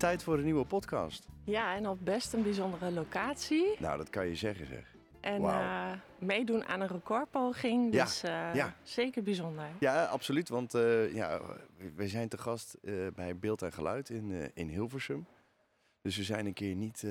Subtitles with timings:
[0.00, 1.26] Tijd voor een nieuwe podcast.
[1.44, 3.76] Ja, en op best een bijzondere locatie.
[3.78, 4.94] Nou, dat kan je zeggen zeg.
[5.20, 7.94] En eh, meedoen aan een recordpoging.
[7.94, 8.74] Ja, Dus eh, ja.
[8.82, 9.64] zeker bijzonder.
[9.80, 11.40] Ja, absoluut, want eh, ja,
[11.94, 12.76] we zijn te gast
[13.14, 15.26] bij Beeld en Geluid in, in Hilversum.
[16.02, 17.04] Dus we zijn een keer niet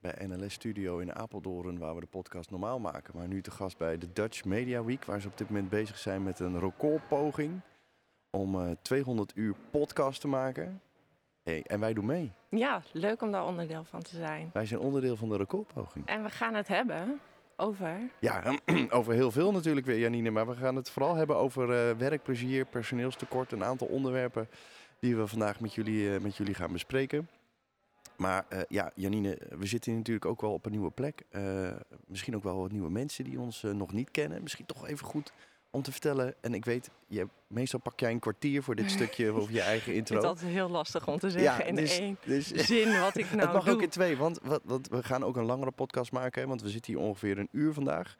[0.00, 3.16] bij NLS Studio in Apeldoorn, waar we de podcast normaal maken.
[3.16, 5.98] Maar nu te gast bij de Dutch Media Week, waar ze op dit moment bezig
[5.98, 7.60] zijn met een recordpoging
[8.30, 10.80] om eh, 200 uur podcast te maken.
[11.42, 12.32] Hey, en wij doen mee.
[12.48, 14.50] Ja, leuk om daar onderdeel van te zijn.
[14.52, 16.06] Wij zijn onderdeel van de recordpoging.
[16.06, 17.20] En we gaan het hebben
[17.56, 18.00] over...
[18.20, 18.58] Ja,
[18.90, 20.30] over heel veel natuurlijk weer, Janine.
[20.30, 23.52] Maar we gaan het vooral hebben over eh, werkplezier, personeelstekort.
[23.52, 24.48] Een aantal onderwerpen
[24.98, 27.28] die we vandaag met jullie, eh, met jullie gaan bespreken.
[28.16, 31.22] Maar eh, ja, Janine, we zitten hier natuurlijk ook wel op een nieuwe plek.
[32.06, 34.42] Misschien ook wel wat nieuwe mensen die ons nog niet kennen.
[34.42, 35.32] Misschien toch even goed
[35.72, 36.34] om te vertellen.
[36.40, 39.94] En ik weet, je, meestal pak jij een kwartier voor dit stukje over je eigen
[39.94, 40.16] intro.
[40.16, 43.40] het altijd heel lastig om te zeggen in dus, één dus, zin wat ik nou
[43.42, 43.74] het mag doe.
[43.74, 44.40] ook in twee, want,
[44.90, 46.48] we gaan ook een langere podcast maken.
[46.48, 48.16] Want we zitten hier ongeveer een uur vandaag.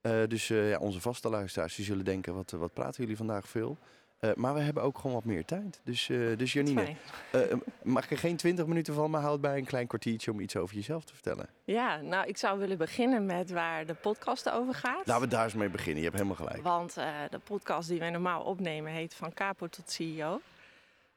[0.00, 3.48] Eh, dus eh, ja, onze vaste luisteraars die zullen denken, wat, wat praten jullie vandaag
[3.48, 3.78] veel?
[4.26, 5.80] Eh, maar we hebben ook gewoon wat meer tijd.
[5.84, 6.96] Dus, eh, dus Janine,
[7.32, 7.40] eh,
[7.82, 10.56] mag ik er geen twintig minuten van, maar houd bij een klein kwartiertje om iets
[10.56, 11.48] over jezelf te vertellen.
[11.64, 15.06] Ja, nou, ik zou willen beginnen met waar de podcast over gaat.
[15.06, 16.62] Laten we daar eens mee beginnen, je hebt helemaal gelijk.
[16.62, 16.94] Want
[17.30, 20.40] de podcast die wij normaal opnemen heet Van Capo tot CEO.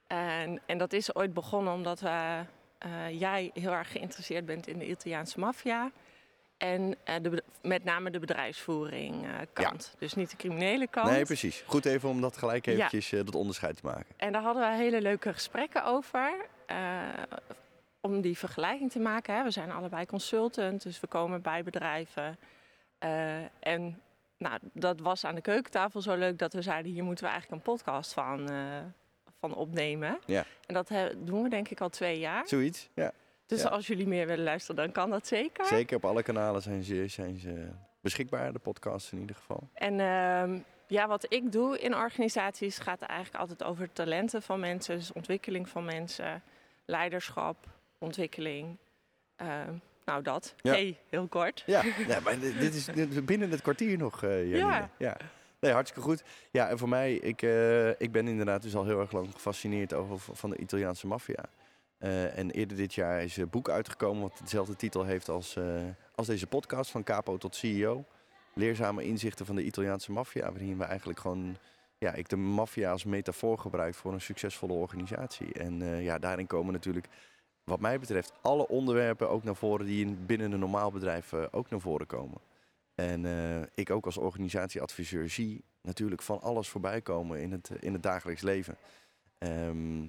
[0.07, 2.43] En, en dat is ooit begonnen omdat we,
[3.11, 5.91] jij heel erg geïnteresseerd bent in de Italiaanse maffia.
[6.59, 9.95] En eh, de, met name de bedrijfsvoering eh, kant.
[9.97, 11.09] Dus niet de criminele kant.
[11.09, 11.63] Nee, precies.
[11.65, 14.05] Goed even om dat gelijk eventjes eh, dat onderscheid te maken.
[14.17, 16.33] En daar hadden we hele leuke gesprekken over.
[18.01, 19.35] om die vergelijking te maken.
[19.35, 19.43] Hè.
[19.43, 22.37] We zijn allebei consultant, dus we komen bij bedrijven.
[23.59, 24.01] En
[24.37, 27.61] nou, dat was aan de keukentafel zo leuk dat we zeiden: hier moeten we eigenlijk
[27.61, 28.49] een podcast van,
[29.39, 30.19] van opnemen.
[30.25, 30.45] Ja.
[30.65, 32.47] En dat doen we denk ik al twee jaar.
[32.47, 33.13] Zoiets, ja.
[33.49, 33.67] Dus ja.
[33.67, 35.65] als jullie meer willen luisteren, dan kan dat zeker.
[35.65, 37.67] Zeker op alle kanalen zijn ze, zijn ze
[38.01, 39.69] beschikbaar, de podcasts in ieder geval.
[39.73, 44.97] En ehm, ja, wat ik doe in organisaties gaat eigenlijk altijd over talenten van mensen,
[44.97, 46.43] dus ontwikkeling van mensen,
[46.85, 47.57] leiderschap,
[47.97, 48.77] ontwikkeling.
[49.35, 49.73] Ehm,
[50.05, 50.55] nou, dat.
[50.61, 50.71] Ja.
[50.71, 51.63] Hey, heel kort.
[51.65, 54.57] Ja, ja maar dit is dit- binnen het kwartier nog, Janine.
[54.57, 54.89] Ja.
[54.97, 55.17] ja.
[55.59, 56.23] Nee, hartstikke goed.
[56.51, 59.93] Ja, en voor mij, ik, eh, ik ben inderdaad dus al heel erg lang gefascineerd
[59.93, 61.43] over van de Italiaanse maffia.
[61.99, 65.81] Eh, en eerder dit jaar is een boek uitgekomen wat dezelfde titel heeft als, eh,
[66.15, 68.05] als deze podcast, van capo tot CEO.
[68.53, 71.57] Leerzame inzichten van de Italiaanse maffia, waarin we eigenlijk gewoon,
[71.97, 75.53] ja, ik de maffia als metafoor gebruik voor een succesvolle organisatie.
[75.53, 77.07] En eh, ja, daarin komen natuurlijk,
[77.63, 81.43] wat mij betreft, alle onderwerpen ook naar voren die in, binnen een normaal bedrijf eh,
[81.51, 82.37] ook naar voren komen.
[82.95, 87.93] En eh, ik ook als organisatieadviseur zie natuurlijk van alles voorbij komen in het, in
[87.93, 88.77] het dagelijks leven.
[89.37, 90.07] Ehm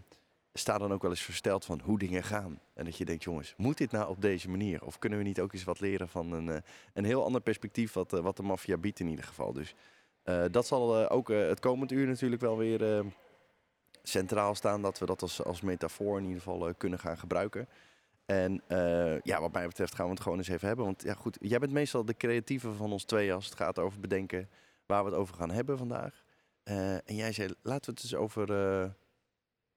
[0.53, 2.61] sta dan ook wel eens versteld van hoe dingen gaan.
[2.75, 4.85] En dat je denkt, jongens, moet dit nou op deze manier?
[4.85, 6.61] Of kunnen we niet ook eens wat leren van een, eh,
[6.95, 9.53] een heel ander perspectief wat, eh, wat de maffia biedt in ieder geval.
[9.53, 9.75] Dus
[10.23, 13.05] eh, dat zal ook het komend uur natuurlijk wel weer
[14.03, 14.83] centraal staan.
[14.83, 17.69] Dat we dat als, als metafoor in ieder geval kunnen gaan gebruiken.
[18.27, 18.63] En
[19.23, 20.85] ja, wat mij betreft gaan we het gewoon eens even hebben.
[20.85, 24.01] Want ja, goed, jij bent meestal de creatieve van ons twee als het gaat over
[24.01, 24.49] bedenken
[24.87, 26.25] waar we het over gaan hebben vandaag.
[27.05, 28.47] En jij zei, laten we het eens over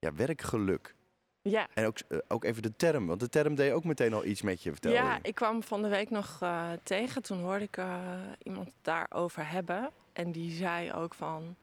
[0.03, 0.95] ja, werkgeluk.
[1.41, 1.67] Ja.
[1.73, 4.41] En ook, eh, ook even de term, want de term deed ook meteen al iets
[4.41, 4.97] met je vertellen.
[4.97, 7.21] Ja, ik kwam van de week nog eh, tegen.
[7.21, 8.09] Toen hoorde ik eh,
[8.43, 9.89] iemand daarover hebben.
[10.13, 11.55] En die zei ook van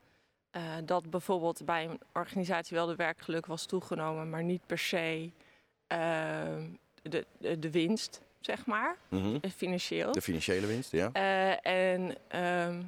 [0.85, 5.31] dat bijvoorbeeld bij een organisatie wel de werkgeluk was toegenomen, maar niet per se
[7.03, 9.39] de, de, de winst, zeg maar, Mhm.
[9.57, 10.13] financieel.
[10.13, 11.13] De financiële winst, ja.
[11.63, 12.83] En ehm,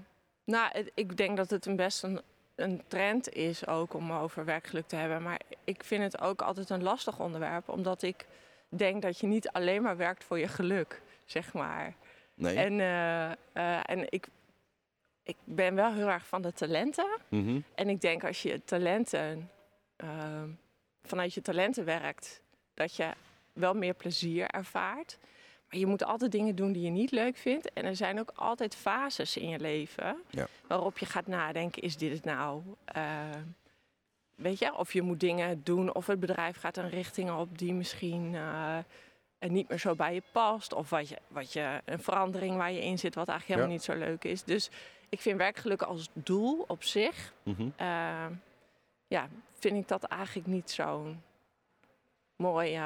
[0.44, 2.20] nou, ik denk dat het een best een,
[2.62, 5.22] een trend is ook om over werkgeluk te hebben.
[5.22, 8.26] Maar ik vind het ook altijd een lastig onderwerp, omdat ik
[8.68, 11.94] denk dat je niet alleen maar werkt voor je geluk, zeg maar.
[12.34, 12.56] Nee.
[12.56, 14.26] En, eh, eh, en ik,
[15.22, 17.18] ik ben wel heel erg van de talenten.
[17.28, 17.60] Mhm.
[17.74, 19.50] En ik denk als je talenten
[19.96, 20.48] ehm,
[21.02, 22.42] vanuit je talenten werkt,
[22.74, 23.10] dat je
[23.52, 25.18] wel meer plezier ervaart.
[25.72, 27.72] Maar je moet altijd dingen doen die je niet leuk vindt.
[27.72, 30.46] En er zijn ook altijd fases in je leven Ja.
[30.66, 32.62] waarop je gaat nadenken: is dit het nou?
[32.84, 33.04] Eh,
[34.34, 37.72] weet je, of je moet dingen doen, of het bedrijf gaat een richting op die
[37.74, 38.78] misschien eh,
[39.38, 40.72] niet meer zo bij je past.
[40.74, 43.86] Of wat je, wat je, een verandering waar je in zit, wat eigenlijk helemaal niet
[43.86, 44.44] zo leuk is.
[44.44, 44.70] Dus
[45.08, 47.68] ik vind werkgeluk als doel op zich, Mhm.
[47.76, 48.26] eh,
[49.06, 49.28] ja,
[49.58, 51.22] vind ik dat eigenlijk niet zo'n
[52.36, 52.80] mooi,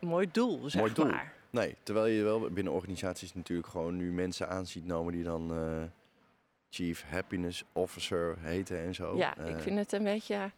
[0.00, 1.06] mooi doel, zeg Mooi doel.
[1.06, 1.32] maar.
[1.52, 5.52] Nee, terwijl je wel binnen organisaties natuurlijk gewoon nu mensen aan ziet noemen die dan
[5.54, 5.82] eh,
[6.70, 9.16] Chief Happiness Officer heten en zo.
[9.16, 10.50] Ja, Eh, ik vind het een beetje.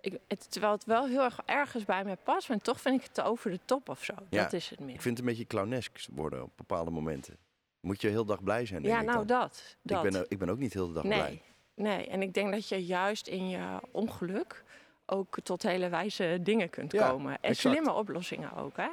[0.00, 3.02] Ik, het, terwijl het wel heel erg ergens bij mij past, maar toch vind ik
[3.02, 4.14] het te over de top of zo.
[4.30, 4.94] Ja, dat is het meer.
[4.94, 7.36] Ik vind het een beetje clownesk worden op bepaalde momenten.
[7.80, 9.38] Moet je heel dag blij zijn, denk ja, ik nou dan.
[9.38, 9.76] dat.
[9.82, 10.04] dat.
[10.04, 11.42] Ik, ben, ik ben ook niet heel de dag nee, blij.
[11.74, 14.64] nee, en ik denk dat je juist in je ongeluk
[15.06, 17.32] ook tot hele wijze dingen kunt Ja, komen.
[17.32, 17.74] En exact.
[17.74, 18.88] slimme oplossingen ook, hè?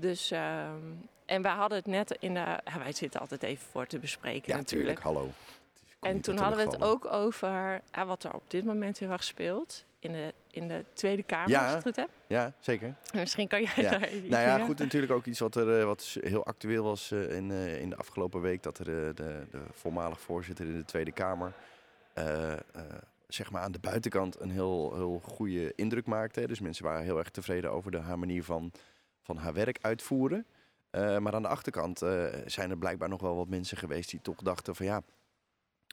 [0.00, 0.74] Dus, ehm,
[1.26, 2.40] en wij hadden het net in de.
[2.40, 4.98] Ja, wij zitten altijd even voor te bespreken, Ja, natuurlijk.
[4.98, 5.30] Hallo.
[6.00, 6.88] En toen hadden we het vallen.
[6.94, 9.84] ook over ja, wat er op dit moment heel erg speelt.
[10.00, 11.58] In de, in de Tweede Kamer, Ja.
[11.60, 12.08] als ik het goed heb.
[12.26, 12.86] Ja, zeker.
[13.12, 13.90] En misschien kan jij Ja.
[13.90, 17.10] daar iets Nou ja, goed, natuurlijk ook iets wat, er, eh, wat heel actueel was
[17.10, 18.62] eh, in, eh, in de afgelopen week.
[18.62, 19.42] Dat er de, de
[19.72, 21.52] voormalig voorzitter in de Tweede Kamer,
[23.28, 26.46] zeg maar aan de buitenkant, een heel, heel goede indruk maakte.
[26.46, 28.72] Dus mensen waren heel erg tevreden over de, haar manier van,
[29.28, 30.46] van haar werk uitvoeren.
[30.90, 34.20] Eh, maar aan de achterkant eh, zijn er blijkbaar nog wel wat mensen geweest die
[34.20, 35.02] toch dachten van ja,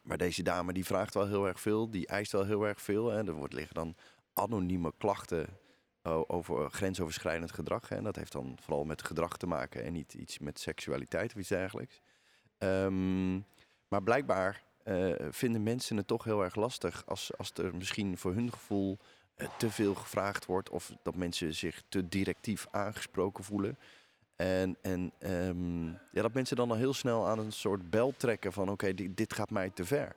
[0.04, 3.10] maar deze dame die vraagt wel heel erg veel, die eist wel heel erg veel.
[3.10, 3.28] Hè.
[3.28, 3.96] Er wordt liggen dan
[4.34, 5.48] anonieme klachten
[6.04, 7.90] o- over grensoverschrijdend gedrag.
[7.92, 11.40] En dat heeft dan vooral met gedrag te maken en niet iets met seksualiteit of
[11.40, 12.02] iets dergelijks.
[12.58, 13.34] Ehm,
[13.88, 18.34] maar blijkbaar eh, vinden mensen het toch heel erg lastig als, als er misschien voor
[18.34, 19.08] hun gevoel eh,
[19.58, 23.78] te veel gevraagd wordt of dat mensen zich te directief aangesproken voelen.
[24.36, 28.54] En, en ehm, ja, dat mensen dan al heel snel aan een soort bel trekken
[28.54, 30.16] van oké, dit, dit gaat mij te ver.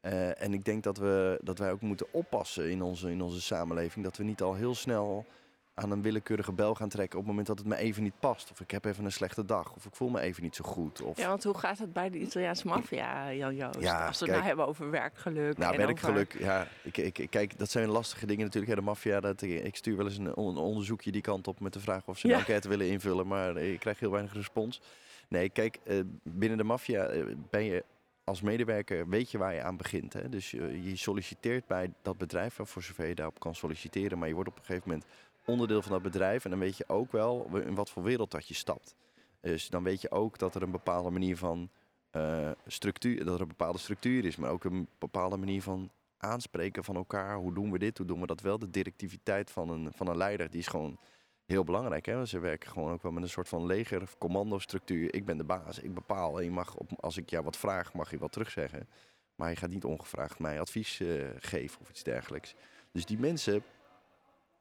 [0.00, 3.40] Eh, en ik denk dat, we, dat wij ook moeten oppassen in onze, in onze
[3.40, 4.04] samenleving.
[4.04, 5.26] Dat we niet al heel snel
[5.74, 8.50] aan een willekeurige bel gaan trekken op het moment dat het me even niet past.
[8.50, 9.74] Of ik heb even een slechte dag.
[9.74, 11.02] Of ik voel me even niet zo goed.
[11.02, 13.80] Of, Ja, want hoe gaat het bij de Italiaanse maffia, Jan Joost?
[13.80, 15.58] Ja, Als we het nou hebben over werkgeluk.
[15.58, 16.66] nou, en werkgeluk, ja.
[16.82, 18.72] Ik, ik, kijk, dat zijn lastige dingen natuurlijk.
[18.72, 21.60] hè, de maffia, dat, ik stuur wel eens een, on- een onderzoekje die kant op
[21.60, 22.32] met de vraag of ze Ja.
[22.32, 23.26] een enquête willen invullen.
[23.26, 24.80] Maar ik krijg heel weinig respons.
[25.28, 27.84] Nee, kijk, eh, binnen de maffia eh, ben je
[28.24, 30.12] als medewerker, weet je waar je aan begint.
[30.12, 30.28] Hè?
[30.28, 34.18] Dus je, je solliciteert bij dat bedrijf, voor zover je daarop kan solliciteren.
[34.18, 35.06] Maar je wordt op een gegeven moment
[35.44, 36.44] onderdeel van dat bedrijf.
[36.44, 38.94] En dan weet je ook wel in wat voor wereld dat je stapt.
[39.40, 41.70] Dus dan weet je ook dat er een bepaalde manier van
[42.10, 44.36] eh, structuur, dat er een bepaalde structuur is.
[44.36, 47.36] Maar ook een bepaalde manier van aanspreken van elkaar.
[47.36, 47.98] Hoe doen we dit?
[47.98, 48.58] Hoe doen we dat wel?
[48.58, 50.98] De directiviteit van een, van een leider, die is gewoon
[51.44, 52.06] heel belangrijk.
[52.06, 52.26] Hè?
[52.26, 55.14] Ze werken gewoon ook wel met een soort van leger of commandostructuur.
[55.14, 56.38] Ik ben de baas, ik bepaal.
[56.38, 58.88] En je mag op, als ik jou wat vraag, mag je wat terugzeggen.
[59.34, 62.54] Maar je gaat niet ongevraagd mij advies eh, geven of iets dergelijks.
[62.92, 63.62] Dus die mensen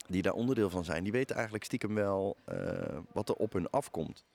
[0.08, 3.70] die daar onderdeel van zijn, die weten eigenlijk stiekem wel eh, wat er op hun
[3.70, 4.26] afkomt.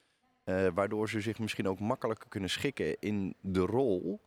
[0.44, 4.20] Eh, waardoor ze zich misschien ook makkelijker kunnen schikken in de rol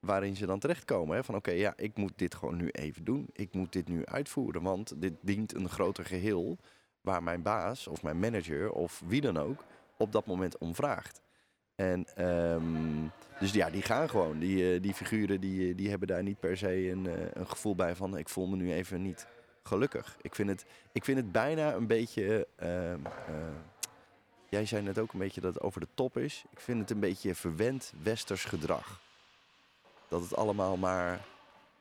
[0.00, 1.16] waarin ze dan terechtkomen.
[1.16, 1.24] Hè?
[1.24, 3.28] Van oké, ja, ik moet dit gewoon nu even doen.
[3.32, 6.58] Ik moet dit nu uitvoeren, want dit dient een groter geheel
[7.00, 9.64] waar mijn baas of mijn manager of wie dan ook
[9.96, 11.20] op dat moment om vraagt.
[11.74, 13.06] En ehm,
[13.40, 14.38] dus ja, die gaan gewoon.
[14.38, 17.94] Die, eh, die figuren die, die hebben daar niet per se een, een gevoel bij
[17.94, 19.26] van ik voel me nu even niet
[19.66, 20.16] gelukkig.
[20.20, 22.46] Ik vind het, ik vind het bijna een beetje.
[22.56, 23.34] ehm, eh,
[24.48, 26.44] jij zei net ook een beetje dat het over de top is.
[26.50, 29.00] Ik vind het een beetje verwend westers gedrag.
[30.08, 31.20] Dat het allemaal maar.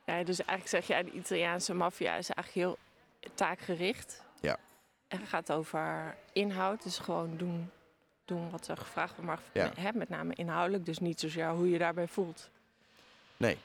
[0.05, 2.77] Ja, dus eigenlijk zeg jij, de Italiaanse maffia is eigenlijk heel
[3.33, 4.23] taakgericht.
[4.41, 4.57] Ja.
[5.07, 7.71] En het gaat over inhoud, dus gewoon doen,
[8.25, 9.91] doen wat er gevraagd wordt, maar Ja.
[9.93, 10.85] met name inhoudelijk.
[10.85, 12.49] Dus niet zozeer hoe je daarbij voelt.
[13.37, 13.57] Nee.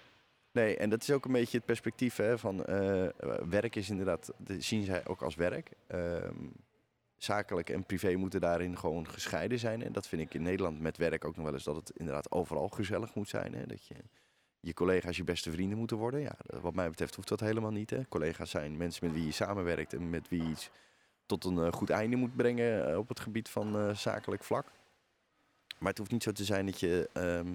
[0.52, 3.08] Nee, en dat is ook een beetje het perspectief hè, van eh,
[3.48, 5.70] werk is inderdaad, de, zien zij ook als werk.
[5.86, 6.46] Ehm,
[7.16, 9.82] zakelijk en privé moeten daarin gewoon gescheiden zijn.
[9.82, 12.32] En dat vind ik in Nederland met werk ook nog wel eens dat het inderdaad
[12.32, 13.54] overal gezellig moet zijn.
[13.54, 13.66] Hè?
[13.66, 13.94] Dat je
[14.60, 16.20] je collega's je beste vrienden moeten worden.
[16.20, 17.90] Ja, wat mij betreft hoeft dat helemaal niet.
[17.90, 18.08] Hè?
[18.08, 20.70] Collega's zijn mensen met wie je samenwerkt en met wie je iets
[21.26, 24.66] tot een eh, goed einde moet brengen eh, op het gebied van zakelijk vlak.
[25.78, 27.54] Maar het hoeft niet zo te zijn dat, je, ehm,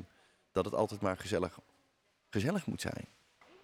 [0.51, 1.59] dat het altijd maar gezellig,
[2.36, 3.06] gezellig moet zijn.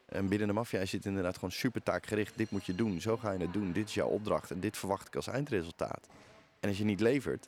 [0.06, 2.38] En binnen de maffia is het inderdaad gewoon super taakgericht.
[2.38, 3.72] Dit moet je doen, zo ga je het doen.
[3.72, 6.08] Dit is jouw opdracht en dit verwacht ik als eindresultaat.
[6.60, 7.48] En als je niet levert,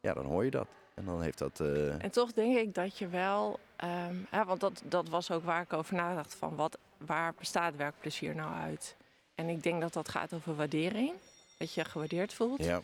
[0.00, 0.66] ja, dan hoor je dat.
[0.94, 1.60] En dan heeft dat...
[1.60, 5.44] eh, En toch denk ik dat je wel, ehm, hè, want dat, dat was ook
[5.44, 8.96] waar ik over nadacht van wat, waar bestaat werkplezier nou uit?
[9.34, 11.12] En ik denk dat dat gaat over waardering.
[11.58, 12.64] dat je gewaardeerd voelt.
[12.64, 12.80] Ja.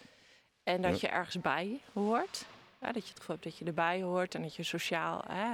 [0.62, 1.08] En dat Ja.
[1.08, 2.44] je ergens bij hoort.
[2.80, 5.48] Ja, dat je het gevoel hebt dat je erbij hoort en dat je sociaal, hè,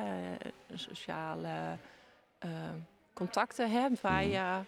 [0.75, 1.77] sociale
[2.43, 2.49] eh,
[3.15, 4.31] contacten hebt waar Mhm.
[4.33, 4.61] je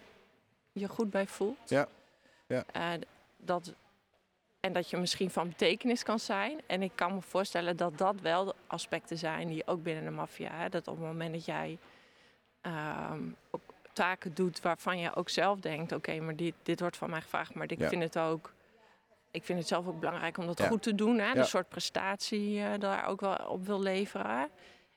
[0.71, 1.69] je goed bij voelt.
[1.69, 1.87] Ja.
[2.47, 2.63] Ja.
[2.71, 2.91] Eh,
[3.37, 3.73] dat,
[4.59, 6.61] en dat je misschien van betekenis kan zijn.
[6.67, 10.09] En ik kan me voorstellen dat dat wel de aspecten zijn die ook binnen de
[10.11, 10.69] maffia.
[10.69, 11.77] Dat op het moment dat jij
[12.61, 13.61] ehm, ook
[13.93, 17.53] taken doet waarvan je ook zelf denkt: oké, maar dit, dit wordt van mij gevraagd,
[17.53, 17.89] maar ik Ja.
[17.89, 18.53] vind het ook.
[19.31, 20.67] Ik vind het zelf ook belangrijk om dat Ja.
[20.67, 21.17] goed te doen.
[21.19, 21.25] Hè?
[21.31, 21.35] Ja.
[21.35, 24.49] Een soort prestatie eh, daar ook wel op wil leveren.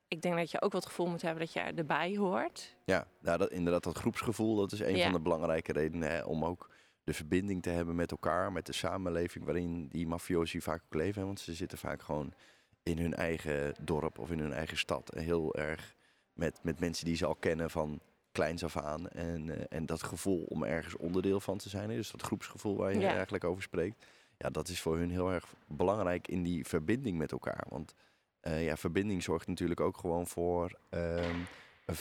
[0.09, 2.77] Ik denk dat je ook wel het gevoel moet hebben dat je erbij hoort.
[2.85, 5.03] Ja, nou, dat, inderdaad, dat groepsgevoel, dat is een Ja.
[5.03, 6.71] van de belangrijke redenen hè, om ook
[7.05, 11.21] de verbinding te hebben met elkaar, met de samenleving waarin die mafiosi vaak ook leven.
[11.21, 12.33] hè, Want ze zitten vaak gewoon
[12.83, 15.09] in hun eigen dorp of in hun eigen stad.
[15.15, 15.95] En heel erg
[16.33, 18.01] met, met mensen die ze al kennen van
[18.33, 19.09] kleins af aan.
[19.09, 22.93] En, eh, en dat gevoel om ergens onderdeel van te zijn, dus dat groepsgevoel waar
[22.95, 23.15] je Ja.
[23.15, 24.07] eigenlijk over spreekt.
[24.39, 27.65] Ja, dat is voor hun heel erg belangrijk in die verbinding met elkaar.
[27.69, 27.95] Want
[28.41, 31.39] eh, ja, verbinding zorgt natuurlijk ook gewoon voor ehm,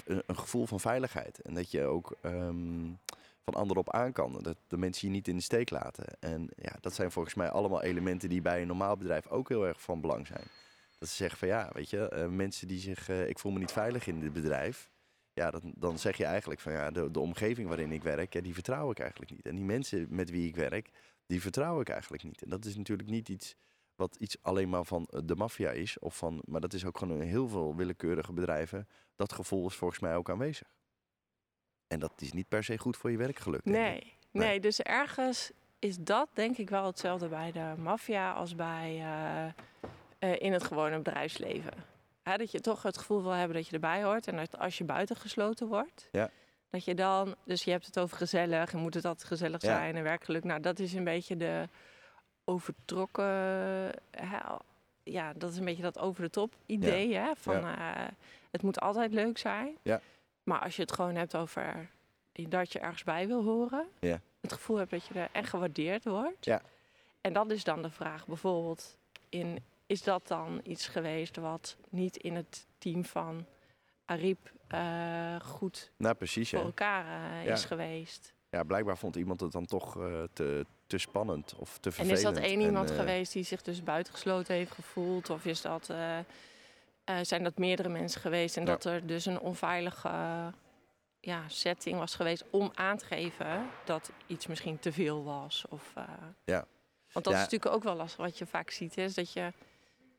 [0.06, 1.42] een, een gevoel van veiligheid.
[1.42, 2.90] En dat je ook ehm,
[3.44, 4.40] van anderen op aan kan.
[4.42, 6.06] Dat de mensen je niet in de steek laten.
[6.20, 9.68] En ja, dat zijn volgens mij allemaal elementen die bij een normaal bedrijf ook heel
[9.68, 10.44] erg van belang zijn.
[11.00, 13.60] Dat ze zeggen van ja, weet je, eh, mensen die zich, eh, ik voel me
[13.60, 14.90] niet veilig in dit bedrijf.
[15.34, 18.54] Ja, dan, dan zeg je eigenlijk van ja, de, de omgeving waarin ik werk, die
[18.54, 19.46] vertrouw ik eigenlijk niet.
[19.46, 20.90] En die mensen met wie ik werk,
[21.26, 22.44] die vertrouw ik eigenlijk niet.
[22.44, 23.56] En dat is natuurlijk niet iets
[23.98, 26.00] wat iets alleen maar van eh, de maffia is.
[26.00, 28.88] Of van, maar dat is ook gewoon in heel veel willekeurige bedrijven.
[29.16, 30.68] Dat gevoel is volgens mij ook aanwezig.
[31.88, 33.60] En dat is niet per se goed voor je werkgeluk.
[33.60, 33.66] ik.
[33.66, 38.96] Nee, nee, dus ergens is dat denk ik wel hetzelfde bij de maffia als bij
[39.00, 39.46] eh,
[40.20, 41.74] eh, in het gewone bedrijfsleven.
[42.24, 44.78] Hè, dat je toch het gevoel wil hebben dat je erbij hoort en dat als
[44.78, 46.30] je buitengesloten wordt, Ja.
[46.70, 49.68] dat je dan, dus je hebt het over gezellig en moet het altijd gezellig Ja.
[49.68, 50.44] zijn en werkgeluk.
[50.44, 51.70] Nou, dat is een beetje de
[52.48, 53.26] overtrokken,
[55.04, 58.08] ja, dat is een beetje dat over de top idee, hè, van eh,
[58.52, 59.78] het moet altijd leuk zijn.
[59.82, 60.02] Ja.
[60.44, 61.90] Maar als je het gewoon hebt over
[62.34, 64.22] dat je ergens bij wil horen, Ja.
[64.42, 66.46] het gevoel hebt dat je er echt gewaardeerd wordt.
[66.46, 66.62] Ja.
[67.22, 68.98] En dat is dan de vraag, bijvoorbeeld,
[69.30, 73.46] in, is dat dan iets geweest wat niet in het team van
[74.06, 76.50] Ariep eh, goed Nou, precies.
[76.50, 77.52] voor elkaar eh, Ja.
[77.54, 78.34] is geweest?
[78.50, 79.94] ja, blijkbaar vond iemand het dan toch
[80.34, 82.18] te, te spannend of te En vervelend.
[82.18, 85.30] is dat één iemand eh, geweest die zich dus buitengesloten heeft gevoeld?
[85.30, 86.26] Of is dat, eh, eh,
[87.22, 88.72] zijn dat meerdere mensen geweest en Ja.
[88.72, 90.10] dat er dus een onveilige
[91.20, 95.66] ja, setting was geweest om aan te geven dat iets misschien te veel was?
[95.70, 95.94] Of,
[96.46, 96.66] Ja.
[97.12, 97.46] Want dat Ja.
[97.46, 98.98] is natuurlijk ook wel lastig wat je vaak ziet.
[98.98, 99.54] Is dat je,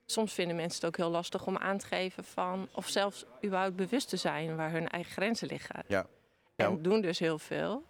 [0.07, 2.69] soms vinden mensen het ook heel lastig om aan te geven van...
[2.73, 5.85] of zelfs überhaupt bewust te zijn waar hun eigen grenzen liggen.
[5.89, 6.07] Ja.
[6.57, 6.77] En Ja.
[6.83, 7.85] doen dus heel veel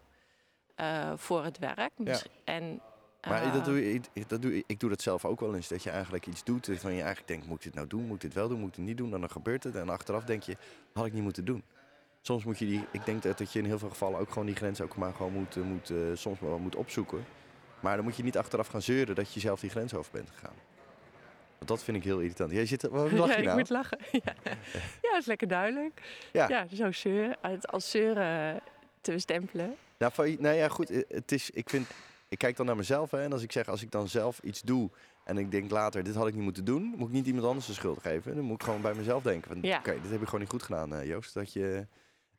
[0.78, 1.90] eh, voor het werk.
[1.96, 2.80] Mis- En,
[3.28, 5.68] Maar eh, dat doe je, ik, dat doe, ik doe dat zelf ook wel eens.
[5.68, 8.04] Dat je eigenlijk iets doet van je eigenlijk denkt, moet ik dit nou doen?
[8.04, 8.58] Moet ik dit wel doen?
[8.58, 9.14] Moet ik het niet doen?
[9.14, 9.74] En dan gebeurt het.
[9.74, 10.56] En achteraf denk je,
[10.92, 11.62] had ik niet moeten doen.
[12.20, 14.46] Soms moet je die, ik denk dat dat je in heel veel gevallen ook gewoon
[14.46, 17.24] die grens ook maar gewoon moet, eh, moet, eh, soms wel moet opzoeken.
[17.80, 20.30] Maar dan moet je niet achteraf gaan zeuren dat je zelf die grens over bent
[20.30, 20.54] gegaan.
[21.56, 22.50] Want dat vind ik heel irritant.
[22.50, 23.58] Jij zit, wat lach ja, je ik nou?
[23.58, 23.98] moet lachen.
[24.24, 24.32] ja.
[25.02, 26.02] ja, dat is lekker duidelijk.
[26.32, 26.48] Ja.
[26.48, 27.36] Ja, zo zeuren.
[27.62, 28.60] Als zeuren
[29.00, 29.76] te bestempelen.
[29.98, 30.90] Nou, nou ja, goed.
[30.90, 31.86] eh, Het is, ik, vind,
[32.28, 33.10] ik kijk dan naar mezelf.
[33.10, 34.90] Hè, en als ik zeg, als ik dan zelf iets doe.
[35.24, 36.82] En ik denk later, dit had ik niet moeten doen.
[36.82, 38.34] Moet ik niet iemand anders de schuld geven.
[38.34, 39.48] Dan moet ik gewoon bij mezelf denken.
[39.52, 39.78] Van, Ja.
[39.78, 41.34] Oké, dit heb ik gewoon niet goed gedaan, eh, Joost.
[41.34, 41.86] Dat je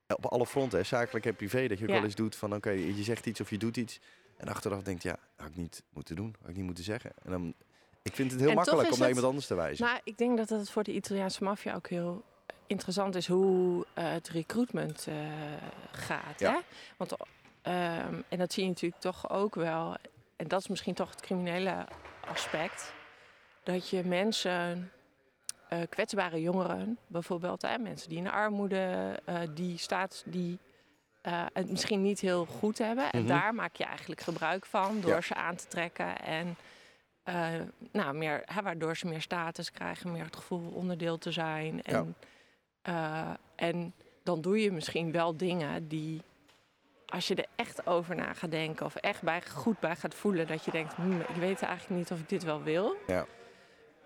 [0.08, 1.96] eh, op alle fronten, hè, zakelijk en privé, dat je ook Ja.
[1.96, 2.56] wel eens doet van...
[2.56, 4.00] Oké, je zegt iets of je doet iets.
[4.38, 6.36] En achteraf denkt, ja, had ik niet moeten doen.
[6.42, 7.12] Had ik niet moeten zeggen.
[7.24, 7.54] En dan,
[8.02, 9.86] ik vind het heel En makkelijk om naar het- iemand anders te wijzen.
[9.86, 12.24] Nou, ik denk dat het voor de Italiaanse maffia ook heel
[12.68, 15.08] interessant is hoe het recruitment
[15.92, 16.40] gaat.
[16.40, 16.52] Ja.
[16.54, 16.60] Hè?
[16.98, 17.14] Want,
[17.74, 19.96] ehm, en dat zie je natuurlijk toch ook wel.
[20.36, 21.86] En dat is misschien toch het criminele
[22.28, 22.94] aspect.
[23.64, 24.92] Dat je mensen,
[25.70, 30.58] eh, kwetsbare jongeren bijvoorbeeld, hè, mensen die in de armoede, eh, die staat, die
[31.22, 33.12] eh, het misschien niet heel goed hebben.
[33.12, 33.28] En Mhm.
[33.28, 35.22] daar maak je eigenlijk gebruik van door Ja.
[35.22, 36.56] ze aan te trekken en
[37.92, 41.82] nou, meer, hè, waardoor ze meer status krijgen, meer het gevoel onderdeel te zijn.
[41.84, 42.16] En,
[43.56, 46.22] en dan doe je misschien wel dingen die,
[47.10, 50.48] als je er echt over na gaat denken of echt bij, goed bij gaat voelen,
[50.48, 52.96] dat je denkt, "Hmm, ik weet eigenlijk niet of ik dit wel wil.
[53.08, 53.26] Ja.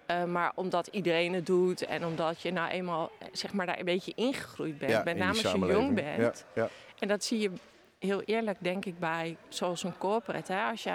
[0.06, 3.80] Eh, maar omdat iedereen het doet en omdat je nou eenmaal eh, zeg maar, daar
[3.80, 6.46] een beetje ingegroeid bent, Ja, met name als je jong bent.
[6.54, 6.70] Ja, ja.
[7.00, 7.52] En dat zie je
[8.00, 10.54] heel eerlijk, denk ik, bij zoals een corporate.
[10.54, 10.64] Hè?
[10.70, 10.90] Als je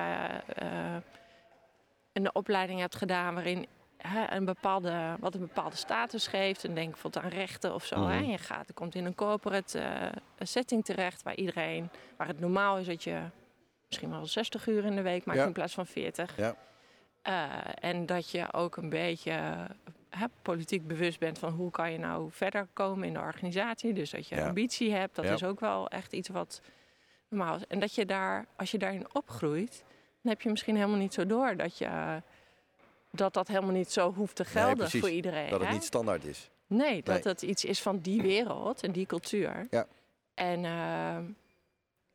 [0.55, 0.97] eh,
[2.13, 3.67] een opleiding hebt gedaan waarin
[3.99, 6.65] hè, een bepaalde, wat een bepaalde status geeft.
[6.65, 8.07] En denk bijvoorbeeld aan rechten of zo.
[8.07, 8.19] Hè?
[8.21, 8.31] Mhm.
[8.31, 10.07] Je gaat, je komt in een corporate eh,
[10.39, 13.21] setting terecht waar iedereen, waar het normaal is dat je
[13.87, 15.47] misschien wel 60 uur in de week maakt Ja.
[15.47, 16.37] in plaats van 40.
[16.37, 16.55] Ja.
[17.23, 17.45] Eh,
[17.91, 19.33] en dat je ook een beetje
[20.11, 23.93] hè, politiek bewust bent van hoe kan je nou verder komen in de organisatie.
[23.93, 24.47] Dus dat je Ja.
[24.47, 26.61] ambitie hebt, dat is ook wel echt iets wat
[27.29, 27.67] normaal is.
[27.67, 29.85] En dat je daar, als je daarin opgroeit,
[30.23, 32.23] dan heb je misschien helemaal niet zo door dat je
[33.11, 35.01] dat dat helemaal niet zo hoeft te gelden precies.
[35.01, 35.51] voor iedereen.
[35.51, 35.75] Dat het hè?
[35.75, 36.51] niet standaard is.
[36.67, 37.33] Nee, dat Nee.
[37.33, 39.67] het iets is van die wereld en die cultuur.
[39.71, 39.87] Ja.
[40.35, 41.25] En ehm,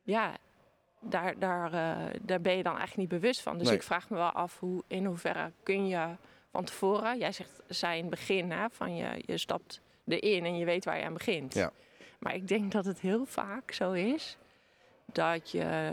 [0.02, 0.36] ja,
[1.00, 3.58] daar, daar, eh, daar ben je dan eigenlijk niet bewust van.
[3.58, 3.76] Dus Nee.
[3.76, 6.06] ik vraag me wel af hoe, in hoeverre kun je
[6.50, 10.56] van tevoren, jij zegt, zei in het begin, hè, van je, je stapt erin en
[10.58, 11.54] je weet waar je aan begint.
[11.54, 11.72] Ja.
[12.18, 14.36] Maar ik denk dat het heel vaak zo is
[15.12, 15.92] dat je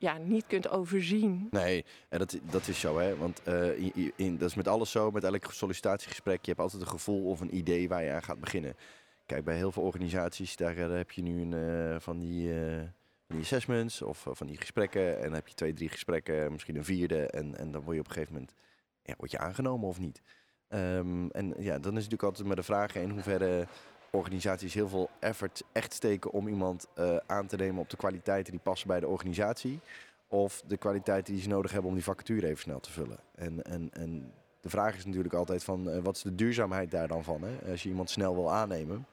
[0.00, 1.48] ja, niet kunt overzien.
[1.50, 3.16] Nee, en dat, dat is zo, hè.
[3.16, 6.38] Want eh, in, in- dat is met alles zo, met elk sollicitatiegesprek.
[6.40, 8.76] Je hebt altijd een gevoel of een idee waar je aan gaat beginnen.
[9.26, 12.48] Kijk, bij heel veel organisaties, daar eh, heb je nu een, eh, van, die,
[13.26, 15.16] van die assessments of van die gesprekken.
[15.16, 17.26] En dan heb je twee, drie gesprekken, misschien een vierde.
[17.26, 18.54] En, en dan word je op een gegeven moment
[19.02, 20.22] ja, word je aangenomen of niet.
[20.68, 23.66] Ehm, en ja, dan is natuurlijk altijd maar de vraag in hoeverre
[24.10, 28.52] organisaties heel veel effort echt steken om iemand eh, aan te nemen op de kwaliteiten
[28.52, 29.80] die passen bij de organisatie.
[30.28, 33.18] Of de kwaliteiten die ze nodig hebben om die vacature even snel te vullen.
[33.34, 37.08] En, en, en de vraag is natuurlijk altijd van eh, wat is de duurzaamheid daar
[37.08, 37.42] dan van?
[37.42, 37.70] Hè?
[37.70, 39.06] Als je iemand snel wil aannemen,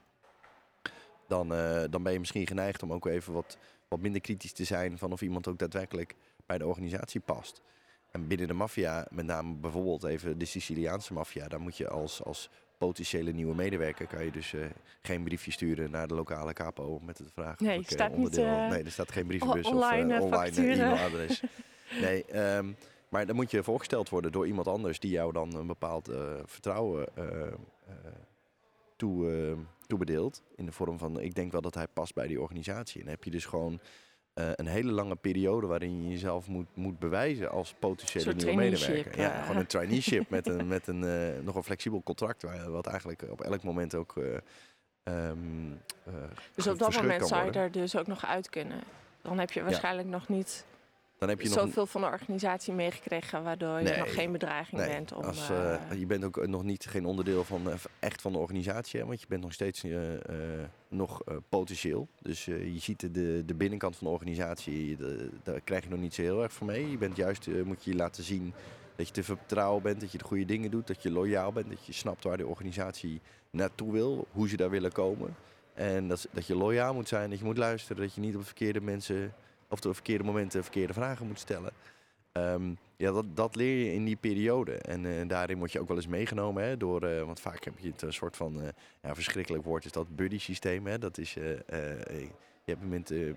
[1.28, 4.64] dan, eh, dan ben je misschien geneigd om ook even wat, wat minder kritisch te
[4.64, 7.62] zijn van of iemand ook daadwerkelijk bij de organisatie past.
[8.12, 12.24] En binnen de maffia, met name bijvoorbeeld even de Siciliaanse maffia, daar moet je als,
[12.24, 14.66] als potentiële nieuwe medewerker kan je dus eh,
[15.02, 18.10] geen briefje sturen naar de lokale capo met de vraag Nee, of ik eh, staat
[18.10, 18.46] niet, onderdeel...
[18.46, 21.42] eh, nee, er staat geen brievenbus of online, eh, online e-mailadres.
[22.02, 22.72] nee, ehm,
[23.10, 26.12] maar dan moet je voorgesteld worden door iemand anders die jou dan een bepaald
[26.46, 27.08] vertrouwen
[28.96, 30.44] toe, toebedeelt.
[30.56, 33.00] In de vorm van, ik denk wel dat hij past bij die organisatie.
[33.00, 33.80] En dan heb je dus gewoon
[34.38, 39.20] eh, een hele lange periode waarin je jezelf moet, moet bewijzen als potentiële nieuwe medewerker.
[39.20, 39.42] Ja, eh.
[39.42, 43.24] gewoon een traineeship met een, met een eh, nog een flexibel contract, waar, wat eigenlijk
[43.30, 44.14] op elk moment ook.
[44.18, 44.42] ehm,
[46.04, 46.14] eh,
[46.56, 48.80] Dus op dat moment zou je er dus ook nog uit kunnen.
[49.22, 50.66] Dan heb je waarschijnlijk nog niet
[51.18, 54.90] Dan heb je nog zoveel van de organisatie meegekregen, waardoor je nog geen bedreiging Nee,
[54.90, 55.24] bent om.
[55.24, 58.38] als, eh, eh, je bent ook nog niet geen onderdeel van, eh, echt van de
[58.38, 60.20] organisatie, hè, want je bent nog steeds eh, eh,
[60.88, 62.08] nog eh, potentieel.
[62.22, 66.00] Dus eh, je ziet de, de, binnenkant van de organisatie, de- daar krijg je nog
[66.00, 66.90] niet zo heel erg van mee.
[66.90, 68.54] Je bent juist, eh, moet je laten zien
[68.96, 71.70] dat je te vertrouwen bent, dat je de goede dingen doet, dat je loyaal bent,
[71.70, 75.36] dat je snapt waar de organisatie naartoe wil, hoe ze daar willen komen.
[75.74, 78.40] En dat, dat je loyaal moet zijn, dat je moet luisteren, dat je niet op
[78.40, 79.34] de verkeerde mensen
[79.70, 81.72] of de verkeerde momenten verkeerde vragen moet stellen.
[82.32, 84.74] Ehm, ja, dat, dat leer je in die periode.
[84.74, 87.80] En eh, daarin word je ook wel eens meegenomen hè, door, eh, want vaak heb
[87.80, 88.68] je het een soort van, eh,
[89.02, 90.88] ja, verschrikkelijk woord is dat buddy systeem.
[90.88, 90.98] Hè?
[90.98, 91.38] Dat is,
[92.68, 93.34] je hebt met eh,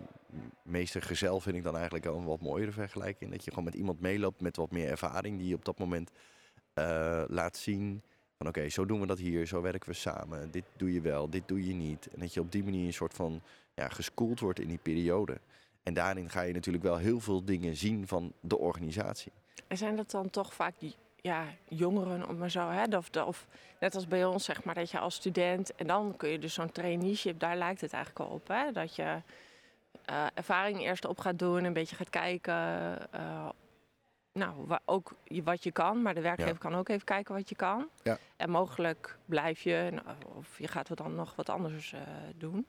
[0.63, 3.31] meester gezel vind ik dan eigenlijk al een wat mooiere vergelijking.
[3.31, 6.11] Dat je gewoon met iemand meeloopt met wat meer ervaring die je op dat moment
[7.29, 8.03] laat zien.
[8.37, 10.51] Van oké, zo doen we dat hier, zo werken we samen.
[10.51, 12.09] Dit doe je wel, dit doe je niet.
[12.15, 13.43] En dat je op die manier een soort van
[13.75, 15.41] ja, geschoold wordt in die periode.
[15.83, 19.33] En daarin ga je natuurlijk wel heel veel dingen zien van de organisatie.
[19.69, 22.97] En zijn dat dan toch vaak die, ja, jongeren, om maar zo, hè?
[22.97, 23.47] Of, of
[23.81, 26.55] net als bij ons, zeg maar, dat je als student en dan kun je dus
[26.55, 28.73] zo'n traineeship, daar lijkt het eigenlijk al op, hè?
[28.73, 29.23] Dat je
[30.05, 32.55] eh, ervaring eerst op gaat doen, een beetje gaat kijken,
[33.13, 33.49] eh,
[34.33, 35.13] nou, wa- ook
[35.45, 36.59] wat je kan, maar de werkgever Ja.
[36.59, 37.89] kan ook even kijken wat je kan.
[38.03, 38.19] Ja.
[38.37, 42.01] En mogelijk blijf je, eh, of je gaat wat dan nog wat anders eh,
[42.37, 42.67] doen.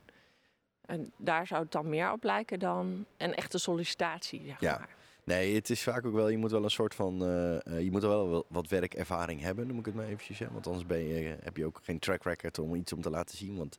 [0.86, 4.78] En daar zou het dan meer op lijken dan een echte sollicitatie, zeg Ja.
[4.78, 4.96] maar.
[5.24, 7.92] Nee, het is vaak ook wel, je moet wel een soort van, eh, eh, je
[7.92, 10.40] moet wel wat werkervaring hebben, noem ik het maar eventjes.
[10.40, 10.48] Hè?
[10.52, 13.38] Want anders ben je, heb je ook geen track record om iets om te laten
[13.38, 13.58] zien.
[13.58, 13.78] Want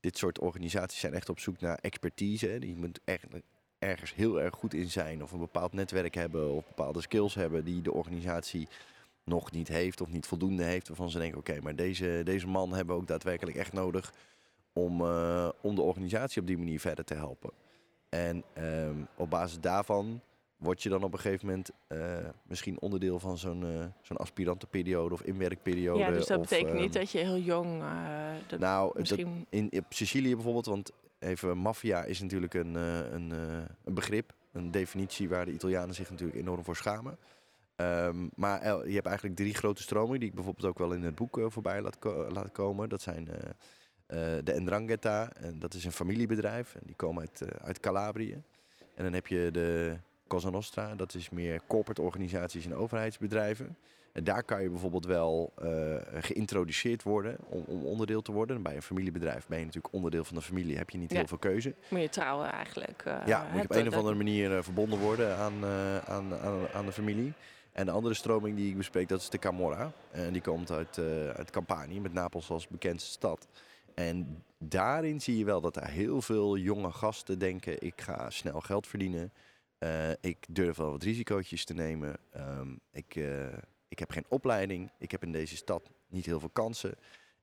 [0.00, 2.46] dit soort organisaties zijn echt op zoek naar expertise.
[2.46, 2.54] Hè?
[2.54, 3.26] Je moet echt
[3.78, 7.64] ergens heel erg goed in zijn of een bepaald netwerk hebben of bepaalde skills hebben
[7.64, 8.68] die de organisatie
[9.24, 10.88] nog niet heeft of niet voldoende heeft.
[10.88, 14.12] Waarvan ze denken, oké, maar deze, deze man hebben we ook daadwerkelijk echt nodig
[14.72, 17.50] om, eh, om de organisatie op die manier verder te helpen.
[18.08, 20.20] En ehm, op basis daarvan
[20.56, 21.98] word je dan op een gegeven moment eh,
[22.42, 25.98] misschien onderdeel van zo'n eh, zo'n aspirantenperiode of inwerkperiode.
[25.98, 27.82] Ja, dus dat of, betekent niet ehm, dat je heel jong.
[27.82, 29.46] eh, dat Nou, dat, misschien.
[29.48, 34.32] in, op Sicilië bijvoorbeeld, want even maffia is natuurlijk een, eh, een, eh, een begrip,
[34.52, 37.16] een definitie waar de Italianen zich natuurlijk enorm voor schamen.
[37.76, 41.14] Ehm, maar je hebt eigenlijk drie grote stromingen die ik bijvoorbeeld ook wel in het
[41.14, 42.88] boek eh, voorbij laat, ko- laat komen.
[42.88, 43.50] Dat zijn eh, eh,
[44.44, 48.42] de Ndrangheta, en dat is een familiebedrijf en die komen uit, eh, uit Calabrië.
[48.94, 49.96] En dan heb je de
[50.26, 50.94] Cosa Nostra.
[50.94, 53.76] Dat is meer corporate organisaties en overheidsbedrijven.
[54.12, 58.62] En daar kan je bijvoorbeeld wel uh, geïntroduceerd worden om, om, onderdeel te worden.
[58.62, 61.38] Bij een familiebedrijf ben je natuurlijk onderdeel van de familie, heb je niet heel veel
[61.38, 61.74] keuze.
[61.88, 63.04] Moet je trouwen eigenlijk.
[63.06, 65.64] Uh, ja, moet je op een of andere manier verbonden worden aan,
[66.06, 67.32] aan, aan, aan, de familie.
[67.72, 69.92] En de andere stroming die ik bespreek, dat is de Camorra.
[70.10, 70.98] En die komt uit,
[71.36, 73.46] uit Campanië, met Napels als bekendste stad.
[73.94, 78.60] En daarin zie je wel dat er heel veel jonge gasten denken: ik ga snel
[78.60, 79.32] geld verdienen.
[79.78, 82.16] Uh, ik durf wel wat risicootjes te nemen.
[82.36, 83.46] Um, ik, uh,
[83.88, 84.90] ik heb geen opleiding.
[84.98, 86.94] Ik heb in deze stad niet heel veel kansen.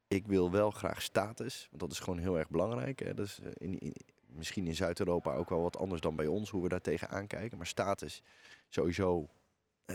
[0.07, 2.99] Ik wil wel graag status, want dat is gewoon heel erg belangrijk.
[2.99, 3.13] Hè.
[3.13, 3.93] Dat is eh, in, in,
[4.25, 7.57] misschien in Zuid-Europa ook wel wat anders dan bij ons, hoe we daar tegenaan kijken.
[7.57, 8.21] Maar status
[8.69, 9.27] sowieso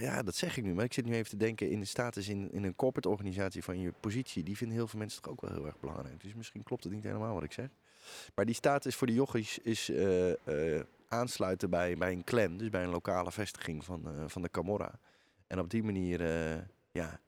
[0.01, 0.75] ja, dat zeg ik nu.
[0.75, 3.65] Maar ik zit nu even te denken in de status in, in een corporate organisatie
[3.65, 4.43] van je positie.
[4.43, 6.21] Die vinden heel veel mensen toch ook wel heel erg belangrijk.
[6.23, 7.69] Dus misschien klopt het niet helemaal wat ik zeg.
[8.35, 12.57] Maar die status voor de jochies is uh, aansluiten bij, bij een clan.
[12.57, 14.99] Dus bij een lokale vestiging van, uh, van de Camorra.
[15.47, 16.21] En op die manier,
[16.91, 17.21] ja,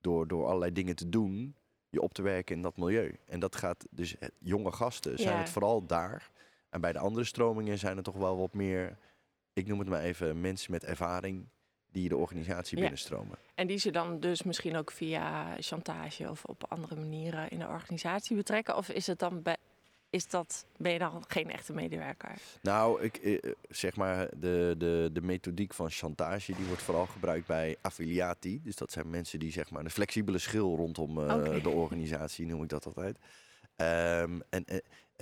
[0.00, 1.54] door, door allerlei dingen te doen,
[1.88, 3.16] je op te werken in dat milieu.
[3.26, 6.30] En dat gaat dus, jonge gasten zijn het vooral daar.
[6.70, 8.96] En bij de andere stromingen zijn er toch wel wat meer,
[9.52, 11.46] ik noem het maar even, mensen met ervaring
[11.92, 13.38] die de organisatie binnenstromen.
[13.54, 17.66] En die ze dan dus misschien ook via chantage of op andere manieren in de
[17.68, 18.76] organisatie betrekken?
[18.76, 19.56] Of is het dan bij,
[20.10, 22.34] is dat, ben je dan geen echte medewerker?
[22.62, 27.46] Nou, ik, eh, zeg maar, de, de, de methodiek van chantage die wordt vooral gebruikt
[27.46, 28.60] bij affiliati.
[28.62, 32.62] Dus dat zijn mensen die zeg maar een flexibele schil rondom uh, de organisatie, noem
[32.62, 33.18] ik dat altijd.
[33.76, 34.64] Um, en,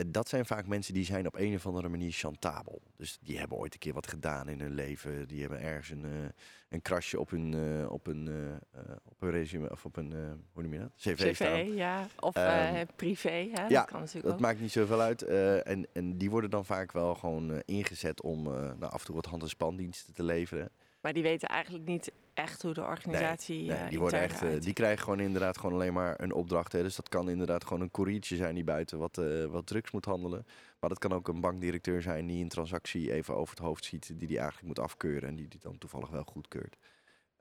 [0.06, 2.82] dat zijn vaak mensen die zijn op een of andere manier chantabel.
[2.96, 5.28] Dus die hebben ooit een keer wat gedaan in hun leven.
[5.28, 6.28] Die hebben ergens een, uh,
[6.68, 10.12] een krasje op hun, uh, op hun, uh, op hun resume of op een,
[10.52, 10.92] hoe noem je dat?
[10.96, 11.74] CV, CV staan.
[11.74, 12.06] ja.
[12.20, 13.48] Of um, privé.
[13.52, 13.62] Hè?
[13.62, 14.40] Ja, dat, kan natuurlijk dat ook.
[14.40, 15.22] maakt niet zoveel uit.
[15.22, 19.26] en, en die worden dan vaak wel gewoon ingezet om nou, af en toe wat
[19.26, 20.70] hand- en spandiensten te leveren.
[21.00, 23.66] Maar die weten eigenlijk niet echt hoe de organisatie.
[23.66, 26.72] Nee, nee die, worden echt, uh, die krijgen gewoon inderdaad gewoon alleen maar een opdracht.
[26.72, 26.82] Hè.
[26.82, 30.04] Dus dat kan inderdaad gewoon een koeriertje zijn die buiten wat, uh, wat drugs moet
[30.04, 30.46] handelen.
[30.80, 34.06] Maar dat kan ook een bankdirecteur zijn die een transactie even over het hoofd ziet,
[34.06, 36.76] die die eigenlijk moet afkeuren en die die dan toevallig wel goedkeurt.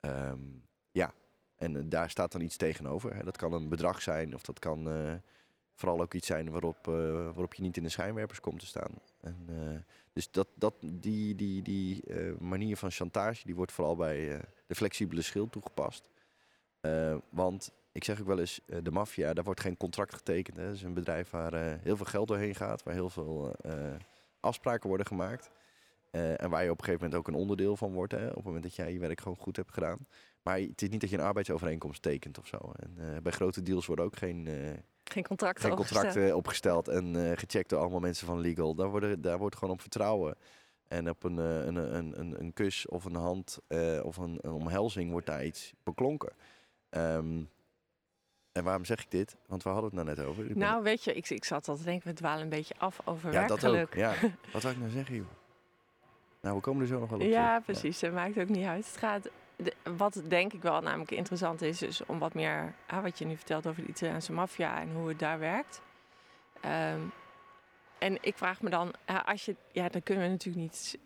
[0.00, 1.12] Um, ja,
[1.56, 3.14] en daar staat dan iets tegenover.
[3.14, 3.24] Hè.
[3.24, 4.88] Dat kan een bedrag zijn of dat kan
[5.74, 6.86] vooral ook iets zijn waarop,
[7.34, 8.90] waarop je niet in de schijnwerpers komt te staan.
[9.20, 9.36] En,
[10.12, 12.02] dus dat, dat, die, die, die
[12.38, 16.08] manier van chantage die wordt vooral bij de flexibele schild toegepast.
[16.80, 20.56] Uh, want ik zeg ook wel eens, de maffia, daar wordt geen contract getekend.
[20.56, 20.64] Hè.
[20.64, 23.56] Dat is een bedrijf waar heel veel geld doorheen gaat, waar heel veel
[24.40, 25.50] afspraken worden gemaakt.
[26.10, 28.12] en waar je op een gegeven moment ook een onderdeel van wordt.
[28.12, 30.06] Hè, op het moment dat jij je werk gewoon goed hebt gedaan.
[30.42, 32.72] Maar het is niet dat je een arbeidsovereenkomst tekent of zo.
[32.76, 34.48] En bij grote deals worden ook geen
[35.04, 38.74] geen contracten, Geen contracten opgesteld, en gecheckt door allemaal mensen van legal.
[38.74, 40.36] Daar, worden, daar wordt gewoon op vertrouwen.
[40.90, 44.38] En op een, uh, een, een, een, een, kus of een hand uh, of een,
[44.40, 46.32] een, omhelzing wordt daar iets beklonken.
[46.90, 47.48] Um,
[48.52, 49.36] en waarom zeg ik dit?
[49.46, 50.50] Want we hadden het nou net over.
[50.50, 50.82] Ik nou, ben...
[50.82, 53.38] weet je, ik, ik zat al te denken, we dwalen een beetje af over ja,
[53.38, 53.72] werkgeluk.
[53.72, 54.14] Dat ook, ja,
[54.52, 55.26] wat zou ik nou zeggen, joh?
[56.40, 57.24] Nou, we komen er zo nog wel op.
[57.24, 58.00] Ja, precies.
[58.00, 58.06] Ja.
[58.06, 58.86] Dat maakt ook niet uit.
[58.86, 63.02] Het gaat de, wat denk ik wel namelijk interessant is, is om wat meer, ah,
[63.02, 65.82] wat je nu vertelt over de Italiaanse maffia en hoe het daar werkt.
[66.64, 67.12] Um,
[68.00, 68.92] en ik vraag me dan,
[69.24, 70.98] als je, ja, dan kunnen we natuurlijk niet,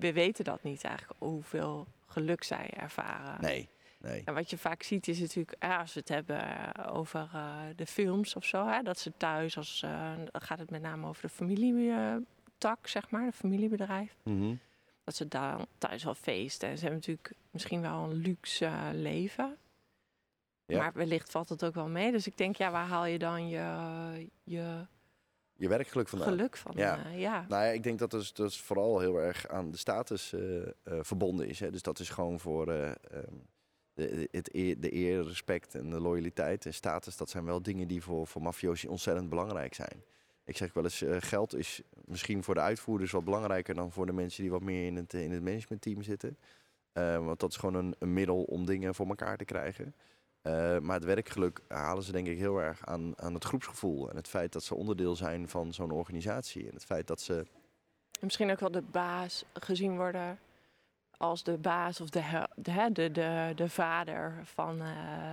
[0.00, 3.40] we weten dat niet eigenlijk, hoeveel geluk zij ervaren.
[3.40, 3.68] Nee.
[3.98, 4.22] Nee.
[4.24, 8.36] En wat je vaak ziet is natuurlijk, als we het hebben over uh, de films
[8.36, 11.28] of zo, hè, dat ze thuis, als, uh, dan gaat het met name over de
[11.28, 14.16] familietak, zeg maar, de familiebedrijf.
[14.22, 14.58] Mm -hmm
[15.04, 16.68] dat ze daar thuis wel feesten.
[16.68, 19.56] En ze hebben natuurlijk misschien wel een luxe uh, leven.
[20.66, 20.78] Ja.
[20.78, 22.12] Maar wellicht valt het ook wel mee.
[22.12, 24.28] Dus ik denk, ja, waar haal je dan je...
[24.44, 24.86] Je,
[25.62, 26.28] je werkgeluk vandaan?
[26.28, 27.06] Geluk van, ja.
[27.06, 27.44] Uh, ja.
[27.48, 31.48] Nou ja, ik denk dat dus, dus vooral heel erg aan de status uh, verbonden
[31.48, 31.60] is.
[31.60, 31.70] Hè.
[31.70, 32.96] Dus dat is gewoon voor um,
[33.94, 37.16] de, het eer, de eer, respect en de loyaliteit en status.
[37.16, 40.02] Dat zijn wel dingen die voor, voor mafiosi ontzettend belangrijk zijn
[40.44, 44.12] ik zeg wel eens, geld is misschien voor de uitvoerders wat belangrijker dan voor de
[44.12, 46.38] mensen die wat meer in het, in het managementteam zitten.
[46.92, 49.94] Want dat is gewoon een, een, middel om dingen voor elkaar te krijgen.
[50.42, 54.10] Uh, maar het werkgeluk halen ze denk ik heel erg aan, aan het groepsgevoel.
[54.10, 56.66] En het feit dat ze onderdeel zijn van zo'n organisatie.
[56.66, 57.46] En het feit dat ze...
[58.20, 60.38] Misschien ook wel de baas gezien worden
[61.16, 64.76] als de baas of de, de, de, de, de vader van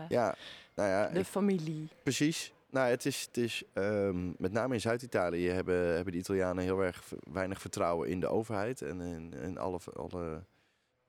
[0.10, 0.36] ja,
[0.76, 1.88] nou ja, de ik, familie.
[2.04, 2.54] Precies.
[2.70, 6.84] Nou, het is, het is um, met name in Zuid-Italië hebben, hebben de Italianen heel
[6.84, 10.44] erg weinig vertrouwen in de overheid en in, in alle, alle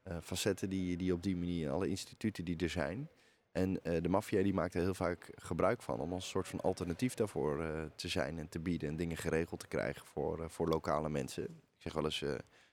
[0.08, 3.08] uh, facetten die, die op die manier, alle instituten die er zijn.
[3.52, 6.48] En uh, de maffia die maakt er heel vaak gebruik van om als een soort
[6.48, 10.50] van alternatief daarvoor uh, te zijn en te bieden en dingen geregeld te krijgen voor,
[10.50, 11.44] voor lokale mensen.
[11.44, 12.18] Ik zeg wel eens,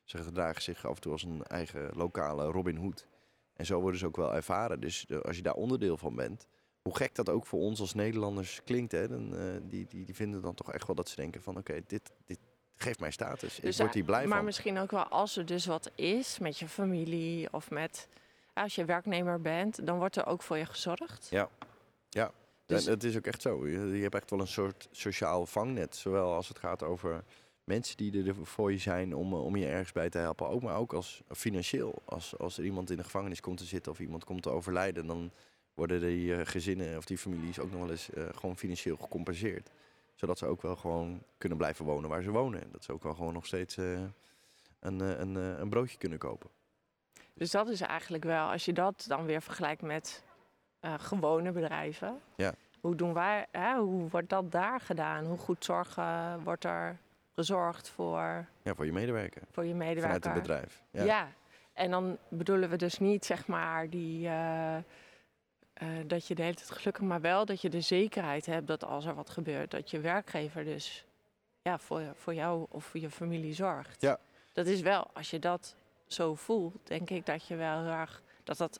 [0.03, 3.07] Ze gedragen zich af en toe als een eigen lokale Robin Hood.
[3.53, 4.79] En zo worden ze ook wel ervaren.
[4.79, 6.47] Dus als je daar onderdeel van bent,
[6.87, 10.15] hoe gek dat ook voor ons als Nederlanders klinkt, hè, dan, eh, die, die, die
[10.15, 12.39] vinden dan toch echt wel dat ze denken van oké, dit, dit
[12.75, 13.59] geeft mij status.
[13.59, 14.45] ik word hier blij Dus, maar van.
[14.45, 18.07] misschien ook wel als er dus wat is met je familie of met
[18.57, 21.27] als je werknemer bent, dan wordt er ook voor je gezorgd.
[21.29, 21.49] Ja.
[22.09, 22.31] Ja.
[22.65, 23.67] Dus- En het is ook echt zo.
[23.67, 25.95] Je, je hebt echt wel een soort sociaal vangnet.
[25.95, 27.23] Zowel als het gaat over
[27.63, 30.47] mensen die er voor je zijn om, eh, om je ergens bij te helpen.
[30.47, 32.01] Ook, maar ook als financieel.
[32.05, 35.07] Als, als er iemand in de gevangenis komt te zitten of iemand komt te overlijden,
[35.07, 35.31] dan
[35.73, 39.69] worden die eh, gezinnen of die families ook nog wel eens eh, gewoon financieel gecompenseerd.
[40.15, 42.61] Zodat ze ook wel gewoon kunnen blijven wonen waar ze wonen.
[42.61, 44.13] En dat ze ook wel gewoon nog steeds een,
[44.99, 46.49] een, een broodje kunnen kopen.
[47.37, 50.23] Dus dat is eigenlijk wel, als je dat dan weer vergelijkt met
[50.79, 52.21] eh, gewone bedrijven.
[52.35, 52.53] Ja.
[52.79, 55.25] Hoe doen wij, hè, hoe wordt dat daar gedaan?
[55.25, 56.97] Hoe goed zorgen wordt er
[57.33, 59.41] gezorgd voor, Ja, voor je medewerker.
[59.51, 60.31] voor je Vanuit medewerker?
[60.31, 60.83] het bedrijf.
[60.91, 61.27] Ja.
[61.73, 64.83] en dan bedoelen we dus niet zeg maar die eh, eh,
[66.05, 69.05] dat je de hele tijd gelukkig, maar wel dat je de zekerheid hebt dat als
[69.05, 71.05] er wat gebeurt, dat je werkgever dus
[71.61, 74.01] ja, voor, voor jou of voor je familie zorgt.
[74.01, 74.19] Ja.
[74.53, 75.75] Dat is wel, als je dat
[76.07, 78.79] zo voelt, denk ik dat je wel heel erg dat dat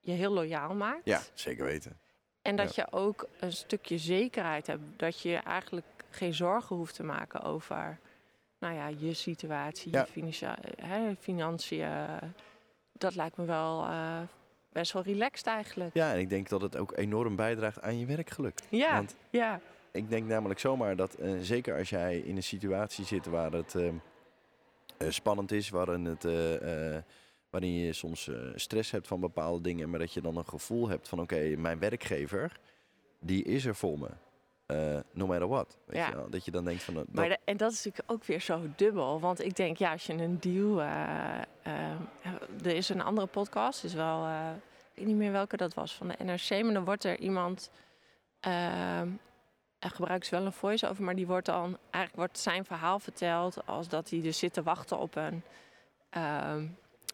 [0.00, 1.04] je heel loyaal maakt.
[1.04, 1.98] Ja, zeker weten.
[2.42, 4.82] En dat je ook een stukje zekerheid hebt.
[4.96, 7.98] Dat je eigenlijk geen zorgen hoeft te maken over
[8.58, 10.06] nou ja, je situatie, Ja.
[10.14, 11.88] je hè, financiën.
[12.92, 14.20] Dat lijkt me wel eh,
[14.74, 15.94] best wel relaxed eigenlijk.
[15.94, 18.58] Ja, en ik denk dat het ook enorm bijdraagt aan je werkgeluk.
[18.68, 19.60] Ja, Want ja.
[19.92, 23.74] ik denk namelijk zomaar dat, eh, zeker als jij in een situatie zit waar het
[23.74, 23.94] eh, eh,
[25.12, 27.02] spannend is, waarin, het, eh, eh,
[27.50, 30.88] waarin je soms eh, stress hebt van bepaalde dingen, maar dat je dan een gevoel
[30.88, 32.60] hebt van oké, mijn werkgever,
[33.20, 34.08] die is er voor me.
[34.66, 35.78] Eh, no matter what.
[35.86, 36.08] Weet Ja.
[36.08, 36.30] je wel?
[36.30, 36.94] Dat je dan denkt van...
[36.94, 39.20] eh, dat- Maar de- en dat is natuurlijk ook weer zo dubbel.
[39.20, 40.80] Want ik denk, ja, als je een deal...
[40.82, 41.90] eh, eh,
[42.62, 44.24] er is een andere podcast, is wel...
[44.24, 44.50] eh,
[44.92, 46.62] ik weet niet meer welke dat was, van de NRC.
[46.64, 47.70] Maar dan wordt er iemand...
[49.84, 51.64] eh, gebruikt ze wel een voice-over, maar die wordt dan...
[51.90, 55.42] Eigenlijk wordt zijn verhaal verteld als dat hij dus zit te wachten op een...
[56.10, 56.54] eh,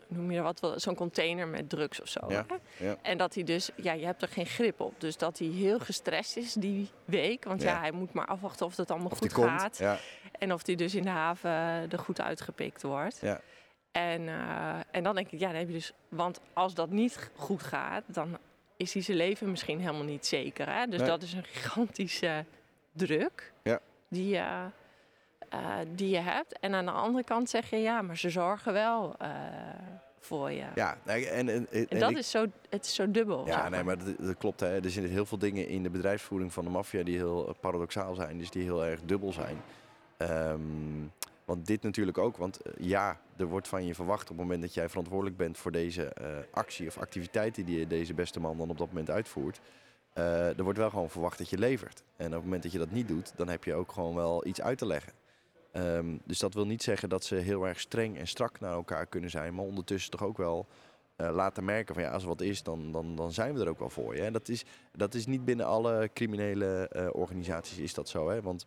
[0.08, 2.20] noem je wat, wel, zo'n container met drugs of zo.
[2.28, 2.46] Ja,
[2.78, 2.96] ja.
[3.02, 4.94] En dat hij dus, ja, je hebt er geen grip op.
[5.00, 7.44] Dus dat hij heel gestrest is die week.
[7.44, 7.78] Want ja, Ja.
[7.80, 9.48] hij moet maar afwachten of het allemaal of goed komt.
[9.78, 9.98] gaat.
[10.38, 11.50] En of die dus in de haven
[11.90, 13.18] er goed uitgepikt wordt.
[13.22, 13.40] Ja.
[13.92, 15.92] En, eh, en dan denk ik, ja, dan heb je dus...
[16.08, 18.38] Want als dat niet goed gaat, dan
[18.76, 20.72] is hij zijn leven misschien helemaal niet zeker.
[20.74, 20.86] Hè?
[20.86, 21.08] Dus Nee.
[21.08, 22.44] dat is een gigantische
[22.92, 23.80] druk Ja.
[24.08, 24.66] die, je,
[25.48, 26.58] eh, die je hebt.
[26.58, 29.30] En aan de andere kant zeg je, ja, maar ze zorgen wel eh,
[30.20, 30.64] voor je.
[30.74, 33.46] ja en, en, en, En dat ik- is zo, het is zo dubbel.
[33.46, 34.60] Ja, nee, maar dat, dat klopt.
[34.60, 34.82] Hè.
[34.82, 38.38] Er zitten heel veel dingen in de bedrijfsvoering van de maffia die heel paradoxaal zijn.
[38.38, 39.56] Dus die heel erg dubbel zijn.
[40.16, 40.60] Ehm,
[41.44, 42.36] want dit natuurlijk ook.
[42.36, 45.58] Want eh, ja, er wordt van je verwacht op het moment dat jij verantwoordelijk bent
[45.58, 46.12] voor deze
[46.52, 49.60] actie of activiteiten die deze beste man dan op dat moment uitvoert.
[50.20, 52.02] Eh, er wordt wel gewoon verwacht dat je levert.
[52.16, 54.46] En op het moment dat je dat niet doet, dan heb je ook gewoon wel
[54.46, 55.12] iets uit te leggen.
[55.72, 59.06] Ehm, dus dat wil niet zeggen dat ze heel erg streng en strak naar elkaar
[59.06, 59.54] kunnen zijn.
[59.54, 60.66] Maar ondertussen toch ook wel
[61.16, 63.68] eh, laten merken van ja, als er wat is, dan, dan, dan zijn we er
[63.68, 64.30] ook wel voor je.
[64.30, 68.28] Dat is, dat is niet binnen alle criminele eh, organisaties is dat zo.
[68.28, 68.42] Hè?
[68.42, 68.66] Want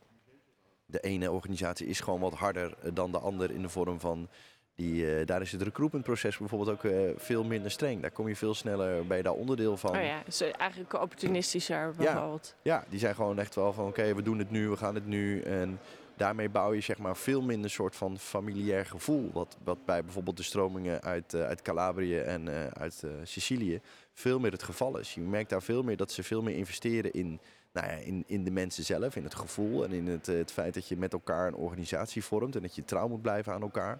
[0.86, 4.30] de ene organisatie is gewoon wat harder dan de ander in de vorm van...
[4.76, 8.02] Die, eh, daar is het recruitmentproces bijvoorbeeld ook eh, veel minder streng.
[8.02, 9.96] Daar kom je veel sneller, je daar onderdeel van.
[9.96, 12.56] Oh ja, dus eigenlijk opportunistischer bijvoorbeeld.
[12.62, 15.06] Ja, die zijn gewoon echt wel van oké, we doen het nu, we gaan het
[15.06, 15.42] nu.
[15.42, 15.80] En
[16.16, 19.32] daarmee bouw je zeg maar veel minder soort van familiair gevoel.
[19.34, 23.82] Wat, wat bij bijvoorbeeld de stromingen uit, eh, uit Calabrië en eh, uit eh, Sicilië
[24.14, 25.14] veel meer het geval is.
[25.14, 27.40] Je merkt daar veel meer dat ze veel meer investeren in,
[27.72, 30.52] nou ja, in, in de mensen zelf, in het gevoel en in het, eh, het
[30.52, 33.62] feit dat je met elkaar een organisatie vormt en dat je trouw moet blijven aan
[33.62, 34.00] elkaar.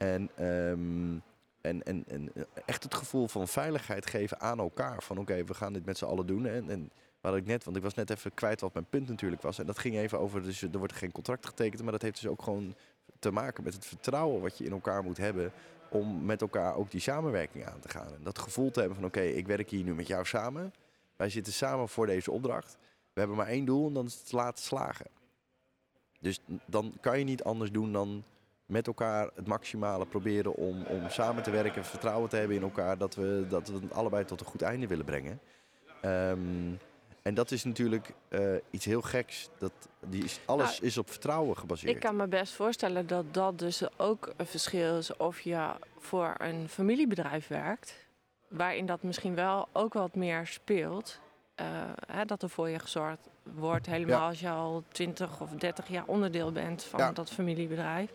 [0.00, 1.18] En, ehm,
[1.60, 2.32] en, en, en
[2.66, 5.02] echt het gevoel van veiligheid geven aan elkaar.
[5.02, 6.46] Van oké, we gaan dit met z'n allen doen.
[6.46, 9.42] En, en wat ik net, want ik was net even kwijt wat mijn punt natuurlijk
[9.42, 9.58] was.
[9.58, 11.82] En dat ging even over, dus er wordt geen contract getekend.
[11.82, 12.74] Maar dat heeft dus ook gewoon
[13.18, 15.52] te maken met het vertrouwen wat je in elkaar moet hebben.
[15.90, 18.14] Om met elkaar ook die samenwerking aan te gaan.
[18.14, 20.74] En dat gevoel te hebben van oké, ik werk hier nu met jou samen.
[21.16, 22.76] Wij zitten samen voor deze opdracht.
[23.12, 25.06] We hebben maar één doel en dat is het laten slagen.
[26.20, 28.24] Dus dan kan je niet anders doen dan
[28.70, 32.98] met elkaar het maximale proberen om, om samen te werken, vertrouwen te hebben in elkaar,
[32.98, 35.40] dat we, dat we het allebei tot een goed einde willen brengen.
[36.00, 36.38] Ehm,
[37.22, 39.50] en dat is natuurlijk eh, iets heel geks.
[39.58, 39.72] Dat,
[40.06, 41.94] die is, alles Nou, is op vertrouwen gebaseerd.
[41.94, 46.34] Ik kan me best voorstellen dat dat dus ook een verschil is of je voor
[46.38, 47.94] een familiebedrijf werkt,
[48.48, 51.20] waarin dat misschien wel ook wat meer speelt.
[51.54, 51.66] eh,
[52.06, 54.26] hè, dat er voor je gezorgd wordt, helemaal Ja.
[54.28, 57.12] als je al 20 of 30 jaar onderdeel bent van Ja.
[57.12, 58.10] dat familiebedrijf.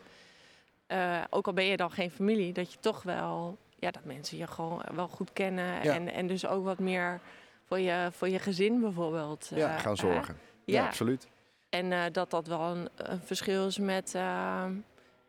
[0.87, 4.37] Eh, ook al ben je dan geen familie, dat je toch wel, ja, dat mensen
[4.37, 5.83] je gewoon wel goed kennen.
[5.83, 5.93] Ja.
[5.93, 7.19] En, en dus ook wat meer
[7.67, 9.51] voor je, voor je gezin bijvoorbeeld.
[9.55, 10.37] ja, eh, gaan zorgen.
[10.65, 10.85] Ja, Ja.
[10.85, 11.27] absoluut.
[11.69, 14.65] En eh, dat dat wel een, een verschil is met eh,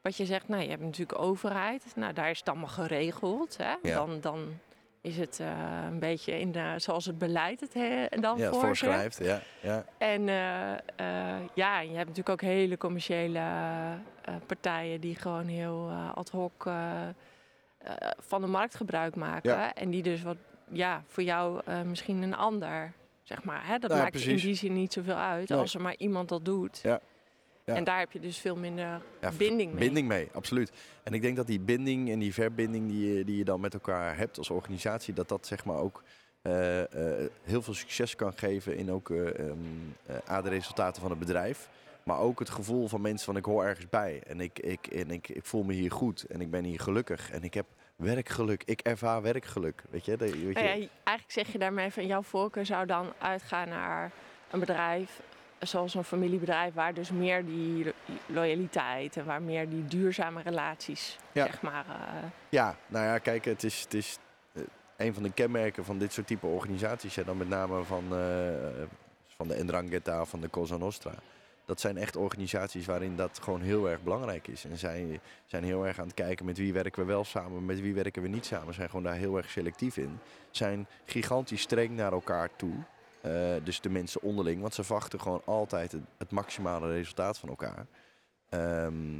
[0.02, 0.48] wat je zegt.
[0.48, 1.84] Nou, je hebt natuurlijk overheid.
[1.94, 3.56] Nou, daar is het allemaal geregeld.
[3.56, 3.74] Hè?
[3.82, 3.94] Ja.
[3.94, 4.58] Dan, dan
[5.06, 5.48] is het eh,
[5.90, 9.18] een beetje in de, zoals het beleid het hè, dan Ja, voorschrijft.
[9.24, 9.84] Ja, ja.
[9.98, 13.42] En eh, eh, ja, je hebt natuurlijk ook hele commerciële
[14.46, 16.68] partijen die gewoon heel ad hoc
[18.18, 19.50] van de markt gebruik maken.
[19.50, 19.74] Ja.
[19.74, 20.36] En die dus wat,
[20.72, 22.92] ja, voor jou misschien een ander,
[23.22, 23.66] zeg maar.
[23.66, 23.78] Hè?
[23.78, 25.58] Dat Nou maakt in die zin niet zoveel uit Nee.
[25.58, 26.80] als er maar iemand dat doet.
[26.82, 27.00] Ja.
[27.66, 27.74] Ja.
[27.74, 29.84] En daar heb je dus veel minder Ja, binding mee.
[29.84, 30.72] Binding mee, absoluut.
[31.02, 33.74] En ik denk dat die binding en die verbinding die je, die je dan met
[33.74, 36.02] elkaar hebt als organisatie, dat dat zeg maar ook
[36.42, 39.12] eh, eh, heel veel succes kan geven in ook
[40.24, 41.68] aan de resultaten van het bedrijf.
[42.02, 45.10] Maar ook het gevoel van mensen van ik hoor ergens bij en ik, ik, en
[45.10, 48.62] ik, ik voel me hier goed en ik ben hier gelukkig en ik heb werkgeluk.
[48.64, 49.82] Ik ervaar werkgeluk.
[49.90, 50.16] Weet je?
[50.16, 50.52] Weet je?
[50.52, 50.90] Nou ja, eigenlijk
[51.26, 54.12] zeg je daarmee van jouw voorkeur zou dan uitgaan naar
[54.50, 55.20] een bedrijf
[55.58, 57.92] zoals een familiebedrijf waar dus meer die lo-
[58.26, 61.44] loyaliteit en waar meer die duurzame relaties Ja.
[61.46, 64.18] zeg maar eh, Ja, nou ja, kijk, het is, het is
[64.52, 64.62] eh,
[64.96, 67.16] een van de kenmerken van dit soort type organisaties.
[67.16, 68.82] En dan met name van, eh,
[69.26, 71.12] van de Ndrangheta, van de Cosa Nostra.
[71.64, 74.64] Dat zijn echt organisaties waarin dat gewoon heel erg belangrijk is.
[74.64, 77.80] En zij zijn heel erg aan het kijken met wie werken we wel samen, met
[77.80, 78.74] wie werken we niet samen.
[78.74, 80.18] Zijn gewoon daar heel erg selectief in.
[80.50, 82.74] Zijn gigantisch streng naar elkaar toe.
[83.26, 83.32] Eh,
[83.64, 87.86] dus de mensen onderling, want ze verwachten gewoon altijd het, het maximale resultaat van elkaar.
[88.48, 89.16] Ehm,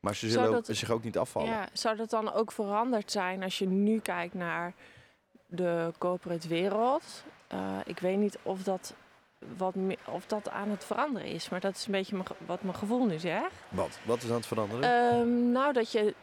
[0.00, 1.48] maar ze zullen ook- zich ook niet afvallen.
[1.50, 4.72] Ja, zou dat dan ook veranderd zijn als je nu kijkt naar
[5.46, 7.24] de corporate wereld?
[7.46, 8.94] Eh, ik weet niet of dat,
[9.56, 9.74] wat
[10.12, 12.16] of dat aan het veranderen is, maar dat is een beetje
[12.46, 13.52] wat mijn gevoel nu zegt.
[13.68, 13.98] Wat?
[14.04, 15.10] Wat is aan het veranderen?
[15.10, 16.14] Ehm, nou, dat je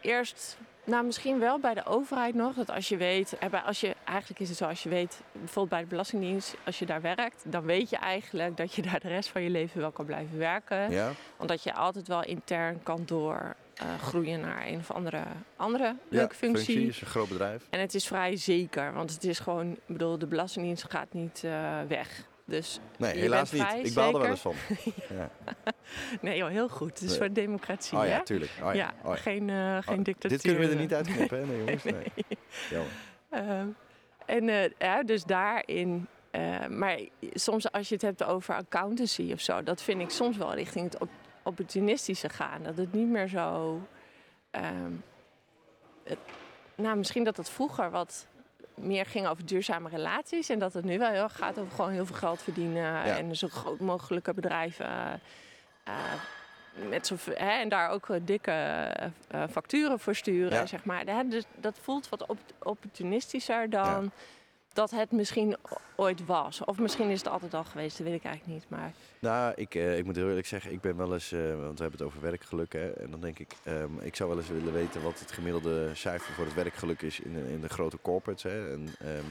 [0.00, 3.94] eerst, nou misschien wel bij de overheid nog, dat als je weet, eh, als je,
[4.12, 7.42] eigenlijk is het zo, als je weet, bijvoorbeeld bij de Belastingdienst, als je daar werkt,
[7.46, 10.38] dan weet je eigenlijk dat je daar de rest van je leven wel kan blijven
[10.38, 10.90] werken.
[10.90, 11.10] ja?
[11.36, 15.22] Omdat je altijd wel intern kan doorgroeien naar een of andere,
[15.56, 16.86] andere ja, leuke functie.
[16.86, 17.66] is een groot bedrijf.
[17.70, 21.42] En het is vrij zeker, want het is gewoon, ik bedoel, de Belastingdienst gaat niet
[21.44, 22.30] eh, weg.
[22.44, 23.62] Dus Nee, helaas niet.
[23.62, 24.54] vrij Ik baal er wel eens van.
[25.18, 25.30] ja.
[26.20, 26.88] nee joh, heel goed.
[26.88, 27.18] Het is Nee.
[27.18, 28.08] voor democratie, Oh hè?
[28.08, 28.50] ja, tuurlijk.
[28.62, 28.72] Oh, ja.
[28.74, 29.20] ja, Oh, ja.
[29.20, 30.28] geen, eh, geen Oh, dictatuur.
[30.30, 31.46] Dit kunnen we er niet uitknippen, hè?
[31.46, 31.82] Nee, jongens.
[31.84, 31.94] Nee.
[31.94, 32.12] Nee.
[32.70, 32.90] Jammer.
[33.30, 33.66] Ehm,
[34.36, 36.06] en eh, ja, dus daarin.
[36.30, 36.98] eh, maar
[37.32, 40.84] soms als je het hebt over accountancy of zo, dat vind ik soms wel richting
[40.84, 41.10] het op-
[41.42, 42.62] opportunistische gaan.
[42.62, 43.80] Dat het niet meer zo.
[44.50, 44.92] ehm,
[46.04, 46.18] het-
[46.74, 48.26] nou, misschien dat het vroeger wat
[48.74, 50.48] meer ging over duurzame relaties.
[50.48, 53.02] En dat het nu wel heel gaat over gewoon heel veel geld verdienen.
[53.16, 55.20] En zo groot mogelijke bedrijven.
[55.84, 55.94] eh,
[56.88, 60.66] met zo, hè, en daar ook eh, dikke eh, eh, facturen voor sturen, Ja.
[60.66, 61.04] zeg maar.
[61.06, 64.10] Hè, dus dat voelt wat op, opportunistischer dan
[64.72, 65.56] dat het misschien
[65.96, 66.64] ooit was.
[66.64, 68.70] Of misschien is het altijd al geweest, dat weet ik eigenlijk niet.
[68.70, 71.90] Maar Nou, ik, ik moet heel eerlijk zeggen, ik ben wel eens, want we hebben
[71.92, 75.02] het over werkgeluk, hè, en dan denk ik, ehm, ik zou wel eens willen weten
[75.02, 78.52] wat het gemiddelde cijfer voor het werkgeluk is in, de- in de grote corporates.
[78.52, 78.72] Hè.
[78.72, 79.24] En, ehm,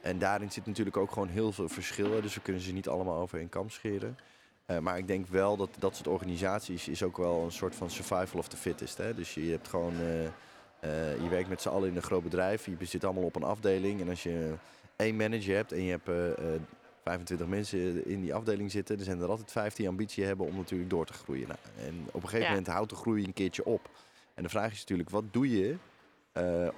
[0.00, 3.18] en daarin zit natuurlijk ook gewoon heel veel verschillen, dus we kunnen ze niet allemaal
[3.20, 4.18] over één kam scheren.
[4.66, 7.90] Eh, maar ik denk wel dat dat soort organisaties is ook wel een soort van
[7.90, 8.96] survival of the fittest.
[8.98, 9.14] Hè.
[9.14, 12.66] Dus je hebt gewoon, eh, eh, je werkt met z'n allen in een groot bedrijf,
[12.66, 14.00] je zit allemaal op een afdeling.
[14.00, 14.54] En als je
[14.96, 16.60] één manager hebt en je hebt eh, eh,
[17.02, 18.98] 25 mensen in die afdeling zitten.
[18.98, 21.48] Er zijn er altijd 15 die ambitie hebben om natuurlijk door te groeien.
[21.48, 22.48] Nou, en op een gegeven Ja.
[22.48, 23.88] moment houdt de groei een keertje op.
[24.34, 25.76] En de vraag is natuurlijk, wat doe je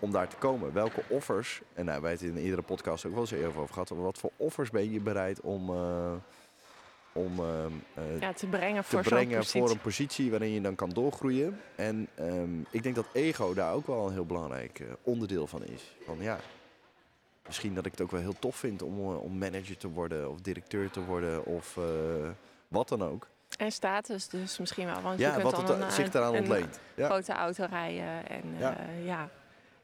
[0.01, 0.73] om daar te komen?
[0.73, 3.73] Welke offers, en nou, wij hebben het in iedere podcast ook wel eens even over
[3.73, 3.89] gehad.
[3.89, 5.71] Wat voor offers ben je bereid om,
[7.17, 11.61] om ehm, eh, ja, te brengen voor brengen een positie waarin je dan kan doorgroeien.
[11.77, 15.65] En ehm, ik denk dat ego daar ook wel een heel belangrijk eh, onderdeel van
[15.65, 15.95] is.
[16.05, 16.39] Van ja,
[17.47, 20.31] misschien dat ik het ook wel heel tof vind om, eh, om manager te worden
[20.31, 21.79] of directeur te worden of
[22.69, 23.27] wat dan ook.
[23.59, 25.01] En status dus misschien wel.
[25.01, 26.81] Want je Ja, kunt wat dan het een, zich daaraan een ontleent.
[26.95, 27.07] Ja.
[27.07, 28.29] grote auto rijden.
[28.29, 28.71] En Ja.
[28.71, 29.05] ja.
[29.05, 29.29] ja.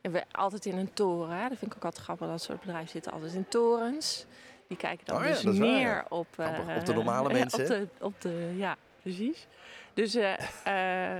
[0.02, 1.36] En we, altijd in een toren.
[1.36, 1.48] Hè?
[1.48, 2.26] Dat vind ik ook altijd grappig.
[2.26, 4.26] Dat soort bedrijven zitten altijd in torens.
[4.72, 6.06] Die kijken dan Oh dus waar, neer ja.
[6.08, 6.26] op...
[6.36, 6.76] eh.
[6.78, 9.46] Op de normale eh, mensen, Op de, op de, ja, precies.
[9.94, 10.14] Dus...
[10.14, 11.16] eh,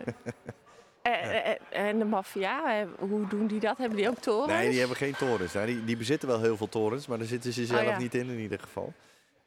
[1.89, 3.79] en de maffia, hoe doen die dat?
[3.79, 4.53] Hebben die ook torens?
[4.53, 5.53] Nee, die hebben geen torens.
[5.53, 7.99] Nou, die, die bezitten wel heel veel torens, maar daar zitten ze zelf Oh ja.
[7.99, 8.93] niet in in ieder geval.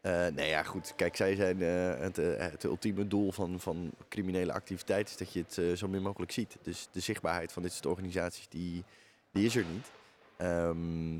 [0.01, 0.93] Eh, nee, ja, goed.
[0.95, 2.15] Kijk, zij zijn eh, het,
[2.51, 6.57] het ultieme doel van, van criminele activiteit is dat je het zo min mogelijk ziet.
[6.61, 8.83] Dus de zichtbaarheid van dit soort organisaties, die,
[9.31, 9.91] die is er niet.
[10.37, 11.17] Ehm,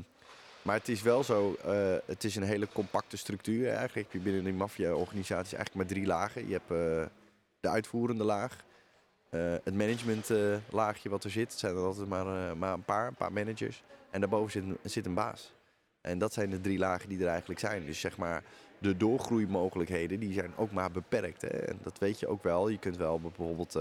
[0.66, 4.12] maar het is wel zo, eh, het is een hele compacte structuur eigenlijk.
[4.12, 6.48] Je binnen die maffia-organisaties eigenlijk maar drie lagen.
[6.48, 7.12] Je hebt eh,
[7.60, 8.64] de uitvoerende laag,
[9.64, 11.50] het managementlaagje wat er zit.
[11.50, 13.82] Het zijn er altijd maar, maar een paar, een paar managers.
[14.10, 15.52] En daarboven zit een, zit een baas.
[16.00, 17.86] En dat zijn de drie lagen die er eigenlijk zijn.
[17.86, 18.42] Dus zeg maar,
[18.78, 21.42] de doorgroeimogelijkheden die zijn ook maar beperkt.
[21.42, 21.48] Hè?
[21.48, 22.68] En dat weet je ook wel.
[22.68, 23.76] Je kunt wel bijvoorbeeld,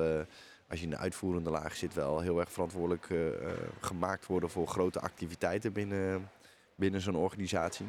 [0.70, 3.08] als je in de uitvoerende laag zit, wel heel erg verantwoordelijk
[3.80, 6.30] gemaakt worden voor grote activiteiten binnen,
[6.76, 7.86] binnen zo'n organisatie.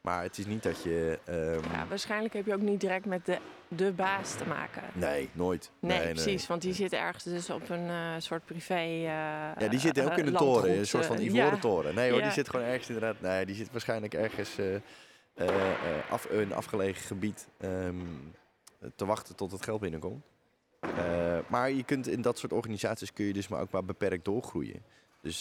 [0.00, 1.18] Maar het is niet dat je.
[1.28, 1.72] Um...
[1.72, 4.82] Ja, waarschijnlijk heb je ook niet direct met de, de baas te maken.
[4.92, 5.70] Nee, nooit.
[5.78, 6.46] Nee, nee precies.
[6.46, 8.82] Want die zit ergens dus op een uh, soort privé.
[8.82, 11.56] Uh, ja, die zit ook in een toren, een soort van ivoren ja.
[11.56, 11.94] toren.
[11.94, 13.20] Nee hoor, die zit gewoon ergens inderdaad.
[13.20, 14.58] Nee, die zit waarschijnlijk ergens
[16.10, 18.34] af, een afgelegen gebied um,
[18.96, 20.24] te wachten tot het geld binnenkomt.
[21.46, 24.82] maar je kunt in dat soort organisaties kun je dus maar ook maar beperkt doorgroeien.
[25.20, 25.40] Dus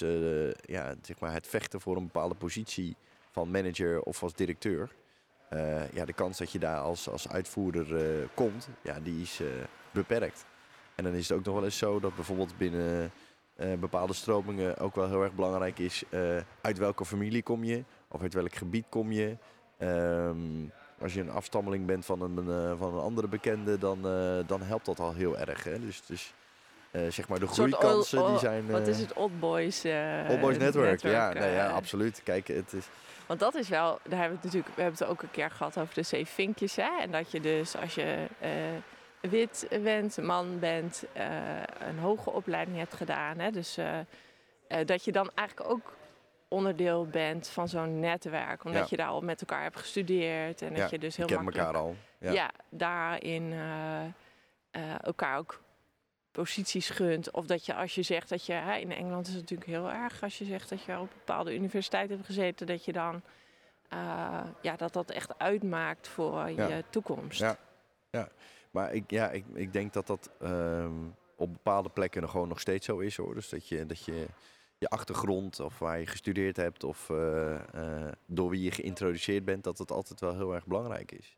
[0.62, 2.96] ja, zeg maar het vechten voor een bepaalde positie
[3.32, 4.90] van manager of als directeur.
[5.54, 9.42] Uh, ja, de kans dat je daar als, als uitvoerder uh, komt, ja, die is
[9.92, 10.46] beperkt.
[10.96, 13.12] En dan is het ook nog wel eens zo dat bijvoorbeeld binnen
[13.80, 16.04] bepaalde stromingen ook wel heel erg belangrijk is
[16.62, 19.38] uit welke familie kom je of uit welk gebied kom je.
[19.80, 20.72] Um,
[21.02, 24.02] als je een afstammeling bent van een, van een andere bekende, dan,
[24.48, 25.64] dan helpt dat al heel erg.
[25.64, 25.80] Hè?
[25.80, 26.34] Dus, dus
[26.92, 28.68] zeg maar de groeikansen die zijn...
[28.68, 29.14] wat is het?
[29.14, 29.86] Old Boys...
[30.28, 32.22] Old Boys Network, network ja, nee, ja, absoluut.
[32.24, 32.86] Kijk, het is...
[33.26, 35.52] Want dat is wel, daar hebben we het natuurlijk, we hebben het ook een keer
[35.52, 36.76] gehad over de zeven vinkjes.
[36.76, 37.00] Hè?
[37.02, 41.24] En dat je dus als je uh, wit bent, man bent, uh,
[41.88, 43.40] een hoge opleiding hebt gedaan.
[43.40, 43.52] Hè?
[43.52, 43.98] Dus uh,
[44.86, 45.94] dat je dan eigenlijk ook
[46.48, 48.64] onderdeel bent van zo'n netwerk.
[48.64, 50.62] Omdat je daar al met elkaar hebt gestudeerd.
[50.62, 51.58] En dat je dus heel makkelijk...
[51.58, 51.96] elkaar al.
[52.20, 53.54] Ja, ja daarin
[55.02, 55.60] elkaar ook
[56.32, 57.32] posities gunt.
[57.32, 59.92] Of dat je als je zegt dat je, hè, in Engeland is het natuurlijk heel
[59.92, 63.22] erg als je zegt dat je op een bepaalde universiteit hebt gezeten, dat je dan
[63.94, 67.40] uh, ja, dat dat echt uitmaakt voor je toekomst.
[67.40, 67.58] Ja,
[68.10, 68.30] ja.
[68.72, 72.60] maar ik, ja, ik, ik denk dat dat um, op bepaalde plekken nog gewoon nog
[72.60, 73.34] steeds zo is hoor.
[73.34, 74.26] Dus dat je, dat je
[74.78, 79.64] je achtergrond of waar je gestudeerd hebt of uh, uh, door wie je geïntroduceerd bent,
[79.64, 81.38] dat het altijd wel heel erg belangrijk is.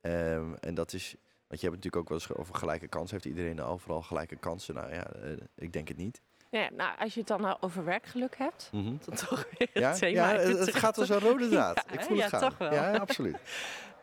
[0.00, 1.16] Um, en dat is
[1.50, 3.14] want je hebt natuurlijk ook wel eens over gelijke kansen.
[3.14, 4.74] Heeft iedereen overal gelijke kansen?
[4.74, 6.20] Nou ja, uh, ik denk het niet.
[6.50, 8.98] Ja, nou, als je het dan nou over werkgeluk hebt, mm -hmm.
[9.04, 9.92] dan toch weer het ja?
[9.92, 10.32] thema.
[10.32, 11.84] Ja, het, gaat als een rode draad.
[11.86, 12.72] Ja, ik voel het ja, toch wel.
[12.72, 13.36] Ja, absoluut.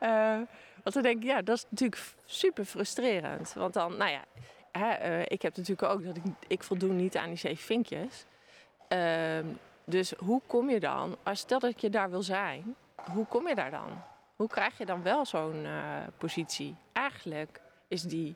[0.01, 0.35] uh,
[0.83, 3.53] want dan denk ik, ja, dat is natuurlijk super frustrerend.
[3.53, 4.23] Want dan, nou ja,
[4.71, 8.25] hè, uh, ik heb natuurlijk ook dat ik, ik voldoen niet aan die zeven vinkjes.
[8.93, 9.39] Uh,
[9.85, 12.75] dus hoe kom je dan, als stel dat je daar wil zijn,
[13.11, 14.03] hoe kom je daar dan?
[14.37, 16.75] Hoe krijg je dan wel zo'n uh, positie?
[16.93, 18.35] Eigenlijk is die,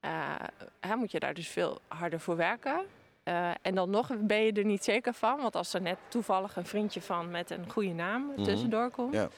[0.00, 2.84] uh, moet je daar dus veel harder voor werken.
[3.24, 6.56] Uh, en dan nog ben je er niet zeker van, want als er net toevallig
[6.56, 8.44] een vriendje van met een goede naam mm -hmm.
[8.44, 9.28] tussendoor komt, ja.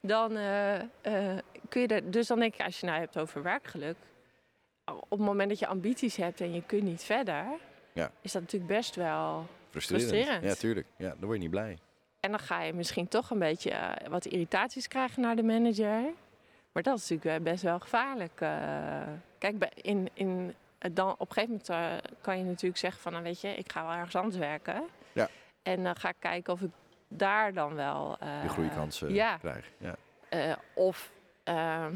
[0.00, 0.32] dan
[1.68, 2.10] kun je er.
[2.10, 3.96] Dus dan denk ik, als je nou hebt over werkgeluk,
[4.84, 7.44] op het moment dat je ambities hebt en je kunt niet verder,
[7.92, 8.10] ja.
[8.20, 10.08] is dat natuurlijk best wel frustrerend.
[10.08, 10.44] frustrerend.
[10.44, 10.86] Ja, tuurlijk.
[10.96, 11.78] Ja, dan word je niet blij.
[12.22, 16.12] En dan ga je misschien toch een beetje uh, wat irritaties krijgen naar de manager.
[16.72, 18.40] Maar dat is natuurlijk best wel gevaarlijk.
[18.40, 18.48] Uh,
[19.38, 20.54] kijk, in, in,
[20.92, 23.12] dan, op een gegeven moment kan je natuurlijk zeggen van...
[23.12, 24.82] Nou weet je, ik ga wel ergens anders werken.
[25.12, 25.28] Ja.
[25.62, 26.70] En dan ga ik kijken of ik
[27.08, 28.16] daar dan wel...
[28.42, 29.36] de groeikansen ja.
[29.36, 29.70] krijg.
[29.78, 30.58] Ja.
[30.74, 31.12] of
[31.44, 31.94] ehm,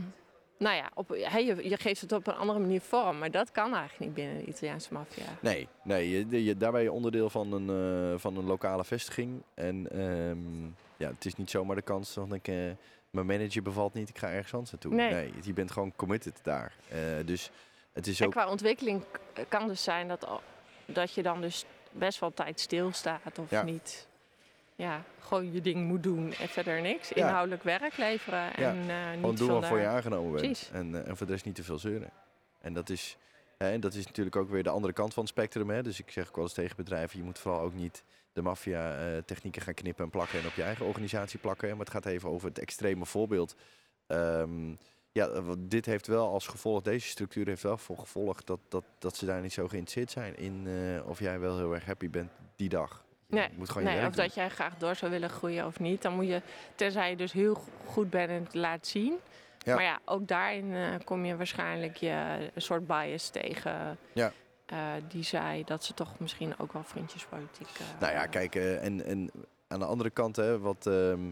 [0.59, 3.75] nou ja, op, je, je, geeft het op een andere manier vorm, maar dat kan
[3.75, 5.25] eigenlijk niet binnen de Italiaanse maffia.
[5.41, 7.69] Nee, nee je, je, daar ben je onderdeel van een,
[8.13, 9.43] uh, van een lokale vestiging.
[9.55, 12.71] En um, ja, het is niet zomaar de kans dat ik, uh,
[13.11, 14.95] mijn manager bevalt niet, ik ga ergens anders naartoe.
[14.95, 15.13] Nee.
[15.13, 16.75] nee je bent gewoon committed daar.
[16.93, 17.51] Uh, dus
[17.93, 18.33] het is en ook...
[18.33, 19.03] qua ontwikkeling
[19.49, 20.29] kan dus zijn dat,
[20.87, 23.63] dat je dan dus best wel tijd stilstaat of ja.
[23.63, 24.07] niet
[24.77, 27.12] ja, gewoon je ding moet doen en verder niks.
[27.12, 28.55] Inhoudelijk werk leveren.
[28.55, 30.70] En, uh, gewoon doen waarvoor je aangenomen bent.
[30.72, 32.11] En, uh, en voor de rest niet te veel zeuren.
[32.61, 33.16] En dat is,
[33.59, 35.70] hè, dat is natuurlijk ook weer de andere kant van het spectrum.
[35.70, 35.83] Hè.
[35.83, 38.99] Dus ik zeg ook wel eens tegen bedrijven, je moet vooral ook niet de maffia
[38.99, 41.68] uh, technieken gaan knippen en plakken en op je eigen organisatie plakken.
[41.68, 43.57] Maar het gaat even over het extreme voorbeeld.
[44.07, 44.79] Um,
[45.12, 49.16] ja, dit heeft wel als gevolg, deze structuur heeft wel voor gevolg dat, dat, dat
[49.16, 50.68] ze daar niet zo geïnteresseerd zijn in
[51.07, 53.06] of jij wel heel erg happy bent die dag.
[53.27, 53.49] Nee,
[53.83, 56.03] nee of dat jij graag door zou willen groeien of niet.
[56.03, 56.43] Dan moet je,
[56.74, 59.18] tenzij je dus heel goed bent en het laat zien.
[59.59, 59.74] Ja.
[59.74, 63.99] Maar ja, ook daarin uh, kom je waarschijnlijk je een soort bias tegen.
[64.12, 64.33] Ja.
[64.72, 67.68] Uh, die zei dat ze toch misschien ook wel vriendjespolitiek.
[67.81, 69.31] Uh, nou ja, kijk, en, en
[69.68, 71.31] aan de andere kant, hè, wat ehm,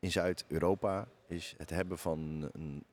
[0.00, 2.84] in Zuid-Europa is het hebben van een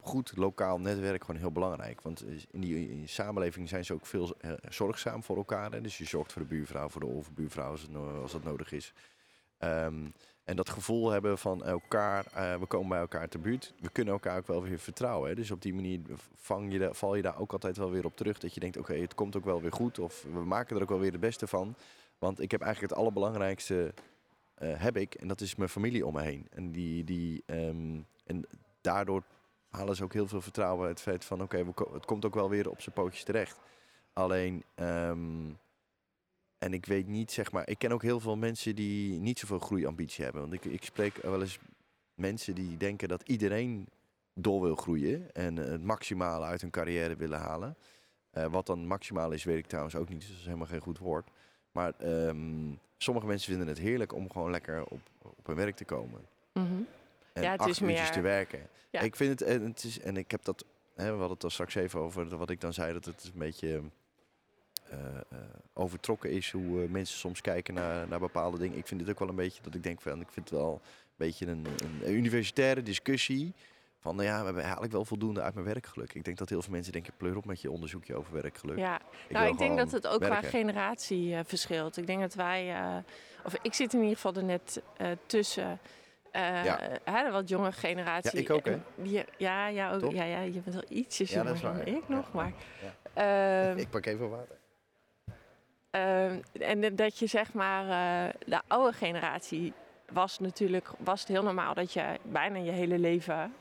[0.00, 2.00] goed lokaal netwerk gewoon heel belangrijk.
[2.00, 5.82] Want in die samenleving zijn ze ook veel uh, zorgzaam voor elkaar.
[5.82, 8.92] Dus je zorgt voor de buurvrouw, voor de overbuurvrouw als, dat nodig is.
[9.58, 10.12] Um,
[10.44, 13.74] En dat gevoel hebben van elkaar, eh, we komen bij elkaar te buurt.
[13.80, 15.28] We kunnen elkaar ook wel weer vertrouwen.
[15.28, 15.34] Hè?
[15.34, 16.00] Dus op die manier
[16.36, 18.38] vang je val je daar ook altijd wel weer op terug.
[18.38, 19.98] Dat je denkt, oké, het komt ook wel weer goed.
[19.98, 21.74] Of we maken er ook wel weer het beste van.
[22.18, 23.94] Want ik heb eigenlijk het allerbelangrijkste
[24.54, 25.14] eh, heb ik.
[25.14, 26.46] En dat is mijn familie om me heen.
[26.50, 28.44] En, die, die, ehm, en
[28.80, 29.22] daardoor
[29.70, 30.88] halen ze ook heel veel vertrouwen.
[30.88, 33.58] Het feit van, oké, het komt ook wel weer op zijn pootjes terecht.
[34.12, 34.64] Alleen...
[34.74, 35.50] ehm,
[36.58, 39.58] en ik weet niet, zeg maar, ik ken ook heel veel mensen die niet zoveel
[39.58, 40.42] groeiambitie hebben.
[40.42, 41.58] Want ik, ik spreek wel eens
[42.14, 43.88] mensen die denken dat iedereen
[44.34, 47.76] door wil groeien en het maximale uit hun carrière willen halen.
[48.30, 50.80] Eh, wat dan maximaal is, weet ik trouwens ook niet, dus dat is helemaal geen
[50.80, 51.28] goed woord.
[51.72, 55.84] Maar ehm, sommige mensen vinden het heerlijk om gewoon lekker op, op hun werk te
[55.84, 56.20] komen.
[56.52, 56.82] Mhm.
[57.32, 58.68] En Ja, het acht is uurtjes meer- te werken.
[58.90, 59.00] Ja.
[59.00, 60.64] Ik vind het, en het is, en ik heb dat,
[60.94, 63.38] hè, we hadden het al straks even over wat ik dan zei, dat het een
[63.38, 63.82] beetje
[64.90, 65.38] eh, eh,
[65.72, 68.78] overtrokken is hoe eh, mensen soms kijken naar, naar bepaalde dingen.
[68.78, 70.72] Ik vind dit ook wel een beetje dat ik denk van, ik vind het wel
[70.72, 70.80] een
[71.16, 71.66] beetje een,
[72.02, 73.54] een universitaire discussie.
[74.00, 76.14] Van nou ja, we hebben eigenlijk wel voldoende uit mijn werkgeluk.
[76.14, 78.78] Ik denk dat heel veel mensen denken, pleur op met je onderzoekje over werkgeluk.
[78.78, 81.96] Ja, Ik nou, ik denk dat het ook qua generatie verschilt.
[81.96, 82.74] Ik denk dat wij,
[83.44, 84.82] of ik zit in ieder geval er net
[85.26, 85.78] tussen.
[86.32, 86.78] Eh, Ja.
[87.04, 88.30] hè, wat jongere generatie.
[88.36, 88.78] Ja, ik ook, hè?
[88.94, 92.32] Die- ja, ja, ook, ja, ja, je bent wel ietsjes Ja, jonger dan ik nog.
[92.32, 92.52] Maar,
[93.14, 94.56] ehm, Ik pak even water.
[95.90, 97.82] Ehm, en dat je zeg maar,
[98.28, 99.72] eh, de oude generatie
[100.12, 103.54] was natuurlijk, was het heel normaal dat je bijna je hele leven,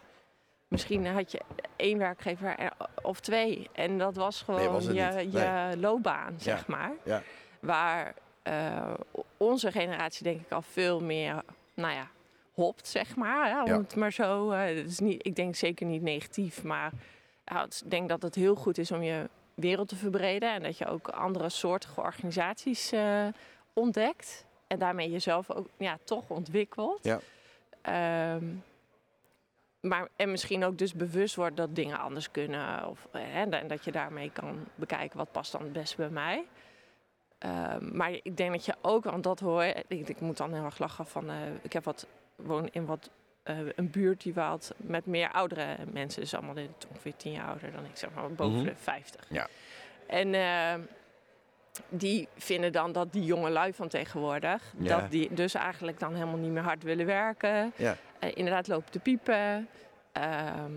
[0.68, 1.42] misschien had je
[1.76, 2.56] één werkgever
[3.02, 3.70] of twee.
[3.74, 6.92] En dat was gewoon was je, je loopbaan, zeg maar.
[7.04, 7.22] Ja.
[7.60, 8.14] Waar
[8.44, 8.94] eh,
[9.38, 11.42] onze generatie denk ik al veel meer,
[11.74, 12.08] nou ja,
[12.60, 13.47] hopt, zeg maar.
[13.47, 13.78] Ja, om Ja.
[13.78, 16.91] het maar zo, eh, het is niet, ik denk zeker niet negatief, maar
[17.45, 20.53] ik denk dat het heel goed is om je wereld te verbreden.
[20.53, 23.28] En dat je ook andere soortige organisaties eh,
[23.74, 24.45] ontdekt.
[24.68, 27.03] En daarmee jezelf ook ja, toch ontwikkelt.
[27.03, 27.20] Ja.
[27.82, 28.45] Ehm,
[29.80, 32.88] maar, en misschien ook dus bewust wordt dat dingen anders kunnen.
[32.88, 36.10] Of, eh, en, en dat je daarmee kan bekijken wat past dan het best bij
[36.10, 36.45] mij.
[37.38, 40.64] Ehm, maar ik denk dat je ook, want dat hoor ik, ik moet dan heel
[40.64, 41.30] erg lachen van,
[41.62, 42.07] ik heb wat,
[42.44, 43.10] woon in wat,
[43.44, 46.56] eh, een buurt die wat met meer oudere mensen, dus allemaal
[46.92, 48.66] ongeveer tien jaar ouder dan ik, zeg maar boven Mhm.
[48.66, 49.26] de 50.
[49.30, 49.48] Ja.
[50.08, 50.82] En ehm,
[51.90, 55.00] die vinden dan dat die jonge lui van tegenwoordig, Ja.
[55.00, 57.74] dat die dus eigenlijk dan helemaal niet meer hard willen werken.
[57.76, 57.96] Ja.
[58.20, 59.68] Eh, inderdaad lopen te piepen.
[60.12, 60.72] Ehm,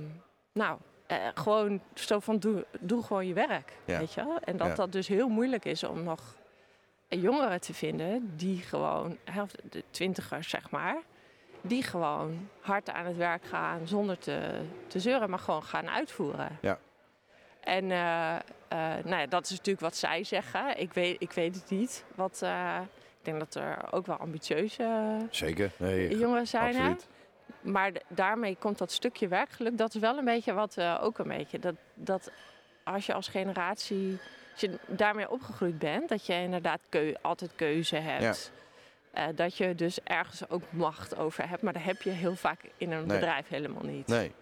[0.53, 3.99] nou, eh, gewoon zo van doe, doe gewoon je werk, Ja.
[3.99, 4.39] weet je wel?
[4.39, 4.75] En dat Ja.
[4.75, 6.35] dat dus heel moeilijk is om nog
[7.09, 9.19] jongeren te vinden die gewoon,
[9.71, 10.97] de twintigers zeg maar,
[11.63, 16.59] die gewoon hard aan het werk gaan zonder te, te zeuren, maar gewoon gaan uitvoeren.
[16.61, 16.79] Ja.
[17.61, 18.37] En eh,
[19.05, 20.81] nou ja, dat is natuurlijk wat zij zeggen.
[20.81, 22.05] Ik weet, ik weet het niet.
[22.15, 22.79] Wat, eh,
[23.19, 25.71] ik denk dat er ook wel ambitieuze Zeker.
[25.77, 26.75] Nee, jongeren zijn.
[26.77, 26.93] hè?
[27.61, 29.79] Maar daarmee komt dat stukje werkgeluk.
[29.79, 31.59] Dat is wel een beetje wat ook een beetje.
[31.59, 32.31] Dat, dat
[32.85, 34.19] als je als generatie.
[34.53, 38.53] Als je daarmee opgegroeid bent, dat je inderdaad keu- altijd keuze hebt.
[39.13, 41.63] Eh, dat je dus ergens ook macht over hebt.
[41.63, 43.19] Maar dat heb je heel vaak in een Nee.
[43.19, 44.07] bedrijf helemaal niet.
[44.07, 44.33] Nee.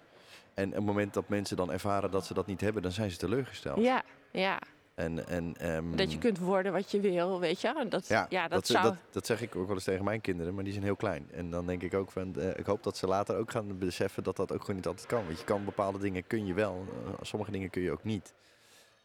[0.55, 3.11] En op het moment dat mensen dan ervaren dat ze dat niet hebben, dan zijn
[3.11, 3.81] ze teleurgesteld.
[3.81, 4.59] Ja, ja.
[4.95, 7.87] En, en, ehm, Dat je kunt worden wat je wil, weet je.
[7.89, 8.83] Dat, Ja, ja, dat, dat, zou...
[8.85, 11.29] dat, dat zeg ik ook wel eens tegen mijn kinderen, maar die zijn heel klein.
[11.33, 14.23] En dan denk ik ook van, eh, ik hoop dat ze later ook gaan beseffen
[14.23, 15.25] dat dat ook gewoon niet altijd kan.
[15.27, 18.35] Want je kan bepaalde dingen kun je wel, eh, sommige dingen kun je ook niet.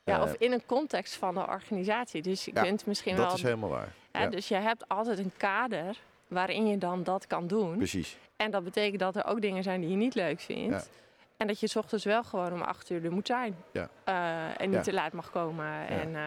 [0.05, 2.21] Ja, Eh, of in een context van de organisatie.
[2.21, 3.35] Dus je Ja, kunt misschien dat wel...
[3.35, 3.93] is helemaal waar.
[4.11, 5.97] Ja, Ja, Dus je hebt altijd een kader
[6.27, 7.77] waarin je dan dat kan doen.
[7.77, 8.17] precies.
[8.35, 10.89] En dat betekent dat er ook dingen zijn die je niet leuk vindt.
[11.37, 13.55] En dat je 's ochtends wel gewoon om acht uur er moet zijn.
[13.71, 13.89] Ja.
[14.03, 14.81] Eh, en niet Ja.
[14.81, 15.87] te laat mag komen.
[15.87, 16.21] En, eh,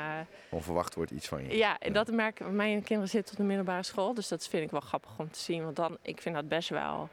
[0.51, 1.57] Onverwacht wordt iets van je.
[1.57, 4.15] ja, en dat merken mijn kinderen zitten op de middelbare school.
[4.15, 5.65] Dus dat vind ik wel grappig om te zien.
[5.65, 7.09] Want dan, ik vind dat best wel...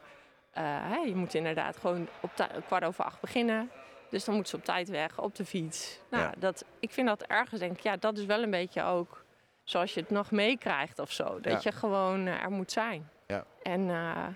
[1.06, 2.30] je moet inderdaad gewoon op
[2.66, 3.70] kwart over acht beginnen.
[4.10, 6.00] Dus dan moeten ze op tijd weg, op de fiets.
[6.10, 6.32] Nou, Ja.
[6.38, 9.24] dat, ik vind dat ergens, denk ik, ja, dat is wel een beetje ook
[9.64, 11.40] zoals je het nog meekrijgt of zo.
[11.40, 11.70] Dat Ja.
[11.70, 13.10] je gewoon eh, er moet zijn.
[13.26, 13.44] Ja.
[13.62, 14.26] En eh,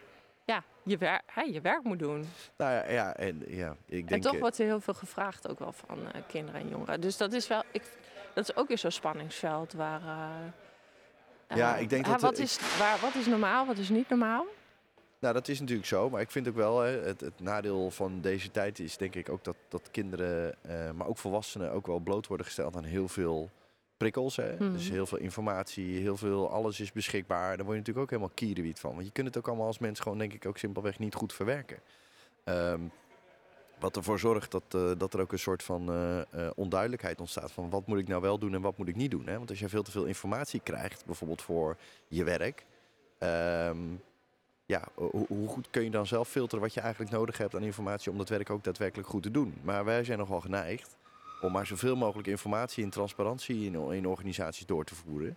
[0.44, 2.28] ja, je, wer hè, je werk moet doen.
[2.56, 4.10] Nou ja, ja, en, ja ik denk...
[4.10, 7.00] en toch eh, wordt er heel veel gevraagd ook wel van kinderen en jongeren.
[7.00, 7.82] Dus dat is wel, ik,
[8.34, 10.00] dat is ook weer zo'n spanningsveld waar...
[11.54, 14.46] Ja, ik denk dat, Wat is, waar, wat is normaal, wat is niet normaal?
[15.20, 16.10] Nou, dat is natuurlijk zo.
[16.10, 19.28] Maar ik vind ook wel, hè, het, het nadeel van deze tijd is denk ik
[19.28, 23.08] ook dat, dat kinderen, eh, maar ook volwassenen, ook wel bloot worden gesteld aan heel
[23.08, 23.50] veel
[23.96, 24.36] prikkels.
[24.36, 24.54] Hè?
[24.54, 24.72] Mhm.
[24.72, 27.56] Dus heel veel informatie, heel veel, alles is beschikbaar.
[27.56, 28.94] Daar word je natuurlijk ook helemaal kierenwiet van.
[28.94, 31.32] Want je kunt het ook allemaal als mens gewoon, denk ik, ook simpelweg niet goed
[31.32, 31.78] verwerken.
[32.44, 32.80] Ehm,
[33.78, 37.52] wat ervoor zorgt dat, eh, dat er ook een soort van eh, onduidelijkheid ontstaat.
[37.52, 39.26] Van wat moet ik nou wel doen en wat moet ik niet doen.
[39.26, 39.36] Hè?
[39.36, 41.76] Want als je veel te veel informatie krijgt, bijvoorbeeld voor
[42.08, 42.64] je werk.
[43.18, 43.78] ehm,
[44.70, 48.10] ja, hoe, goed kun je dan zelf filteren wat je eigenlijk nodig hebt aan informatie
[48.10, 49.54] om dat werk ook daadwerkelijk goed te doen.
[49.62, 50.96] Maar wij zijn nogal geneigd
[51.40, 55.36] om maar zoveel mogelijk informatie en transparantie in, in organisaties door te voeren.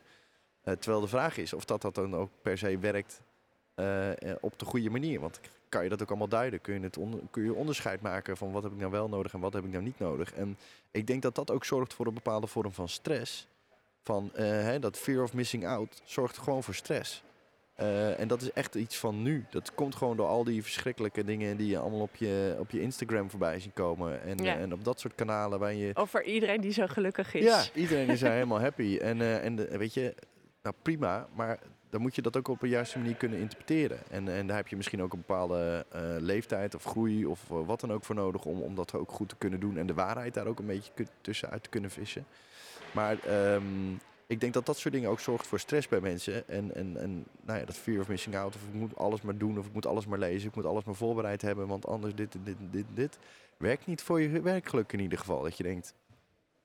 [0.64, 3.22] Uh, terwijl de vraag is of dat, dat dan ook per se werkt
[3.76, 4.10] uh,
[4.42, 5.20] op de goede manier.
[5.20, 6.62] Want kan je dat ook allemaal duiden?
[6.62, 6.98] Kun je, het
[7.32, 9.72] kun je onderscheid maken van wat heb ik nou wel nodig en wat heb ik
[9.72, 10.34] nou niet nodig?
[10.34, 10.58] En
[10.92, 13.48] ik denk dat dat ook zorgt voor een bepaalde vorm van stress.
[14.02, 17.24] Van hè, dat fear of missing out zorgt gewoon voor stress.
[17.80, 19.46] Uh, en dat is echt iets van nu.
[19.50, 22.82] Dat komt gewoon door al die verschrikkelijke dingen die je allemaal op je, op je
[22.82, 24.22] Instagram voorbij zien komen.
[24.24, 24.56] En, Ja.
[24.58, 25.92] en op dat soort kanalen waar je.
[25.94, 27.44] Over iedereen die zo gelukkig is.
[27.44, 28.98] Ja, iedereen is daar helemaal happy.
[29.02, 30.16] En, eh, en de- weet je,
[30.64, 31.60] nou prima, maar
[31.90, 33.98] dan moet je dat ook op een juiste manier kunnen interpreteren.
[34.10, 37.58] En, en daar heb je misschien ook een bepaalde eh, leeftijd of groei of eh,
[37.66, 39.78] wat dan ook voor nodig om, om dat ook goed te kunnen doen.
[39.78, 42.26] En de waarheid daar ook een beetje tussenuit te kunnen vissen.
[42.92, 43.64] Maar ehm,
[44.34, 46.48] ik denk dat dat soort dingen ook zorgt voor stress bij mensen.
[46.48, 48.56] En, en, en nou ja, dat fear of missing out.
[48.56, 50.84] Of ik moet alles maar doen, of ik moet alles maar lezen, ik moet alles
[50.84, 53.18] maar voorbereid hebben, want anders dit, en dit, en dit, en dit.
[53.58, 55.42] Werkt niet voor je werkgeluk in ieder geval.
[55.42, 55.94] Dat je denkt,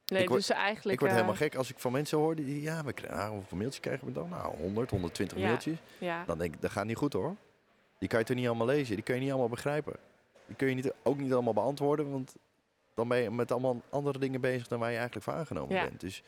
[0.06, 0.94] Nee, Ik word- dus eigenlijk...
[0.94, 3.32] ik word eh, helemaal gek als ik van mensen hoor die, ja, we krijgen, nou,
[3.32, 4.28] hoeveel mailtjes krijgen we dan?
[4.28, 5.46] Nou, 100, 120 Ja.
[5.46, 5.78] mailtjes.
[5.98, 6.24] Ja.
[6.24, 7.36] Dan denk ik, dat gaat niet goed hoor.
[7.98, 9.96] Die kan je toch niet allemaal lezen, die kun je niet allemaal begrijpen.
[10.46, 12.34] Die kun je niet, ook niet allemaal beantwoorden, want
[12.94, 15.82] dan ben je met allemaal andere dingen bezig dan waar je eigenlijk voor aangenomen Ja.
[15.84, 16.00] bent.
[16.00, 16.22] Dus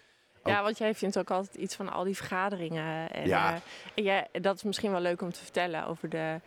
[0.45, 3.11] Ja, want jij vindt ook altijd iets van al die vergaderingen.
[3.11, 3.55] En, Ja.
[3.55, 3.61] eh,
[3.95, 6.41] en jij, dat is misschien wel leuk om te vertellen over de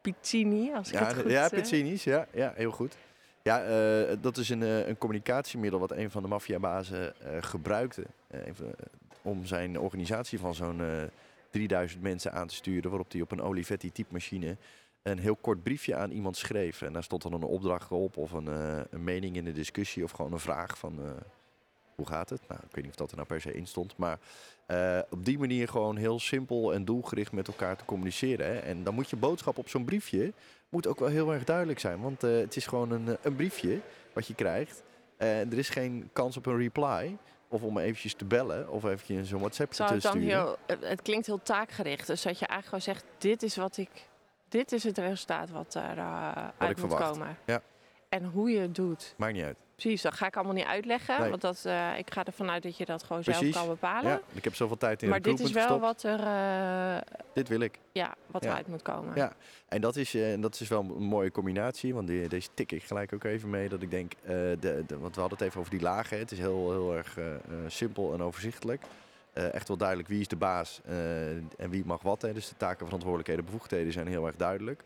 [0.00, 1.30] Pizzini, als ik ja, het goed...
[1.30, 2.96] ja, eh, Pizzini's, ja, ja, heel goed.
[3.42, 8.04] Ja, eh, dat is een, een communicatiemiddel wat een van de maffiabazen gebruikte.
[8.30, 8.74] even,
[9.22, 11.02] om zijn organisatie van zo'n eh
[11.50, 12.90] 3000 mensen aan te sturen.
[12.90, 14.56] Waarop hij op een Olivetti typemachine
[15.02, 16.82] een heel kort briefje aan iemand schreef.
[16.82, 18.46] En daar stond dan een opdracht op of een,
[18.90, 20.98] een mening in de discussie of gewoon een vraag van...
[21.98, 22.40] hoe gaat het?
[22.48, 23.96] Nou, ik weet niet of dat er nou per se in stond.
[23.96, 24.18] Maar
[24.66, 28.46] eh, op die manier gewoon heel simpel en doelgericht met elkaar te communiceren.
[28.46, 28.58] Hè.
[28.58, 30.32] En dan moet je boodschap op zo'n briefje
[30.68, 32.00] moet ook wel heel erg duidelijk zijn.
[32.00, 33.80] Want eh, het is gewoon een, een briefje
[34.12, 34.82] wat je krijgt.
[35.16, 37.16] En er is geen kans op een reply.
[37.48, 40.20] Of om eventjes te bellen of eventjes een WhatsApp te dan sturen.
[40.20, 40.56] heel...
[40.66, 42.06] Het, klinkt heel taakgericht.
[42.06, 43.90] Dus dat je eigenlijk gewoon zegt, dit is wat ik...
[44.48, 47.10] Dit is het resultaat wat er eh, uit moet verwacht.
[47.10, 47.38] komen.
[47.46, 47.62] Ja.
[48.08, 49.14] En hoe je het doet.
[49.16, 49.56] Maakt niet uit.
[49.78, 51.20] Precies, dat ga ik allemaal niet uitleggen.
[51.20, 51.30] Nee.
[51.30, 53.52] Want dat, eh, ik ga ervan uit dat je dat gewoon Precies.
[53.52, 54.10] zelf kan bepalen.
[54.10, 55.80] Ja, ik heb zoveel tijd in maar dit is wel gestopt.
[55.82, 57.78] wat er eh, Dit wil ik.
[57.92, 58.48] ja, wat Ja.
[58.50, 59.12] eruit moet komen.
[59.14, 59.32] Ja.
[59.68, 61.94] En dat is, en dat is wel een mooie combinatie.
[61.94, 63.68] Want die, deze tik ik gelijk ook even mee.
[63.68, 66.18] Dat ik denk, de, de, want we hadden het even over die lagen.
[66.18, 67.16] Het is heel, heel erg
[67.66, 68.82] simpel en overzichtelijk.
[69.32, 70.80] Echt wel duidelijk wie is de baas
[71.56, 72.22] en wie mag wat.
[72.22, 72.32] Hè.
[72.32, 74.82] Dus de taken, verantwoordelijkheden, bevoegdheden zijn heel erg duidelijk.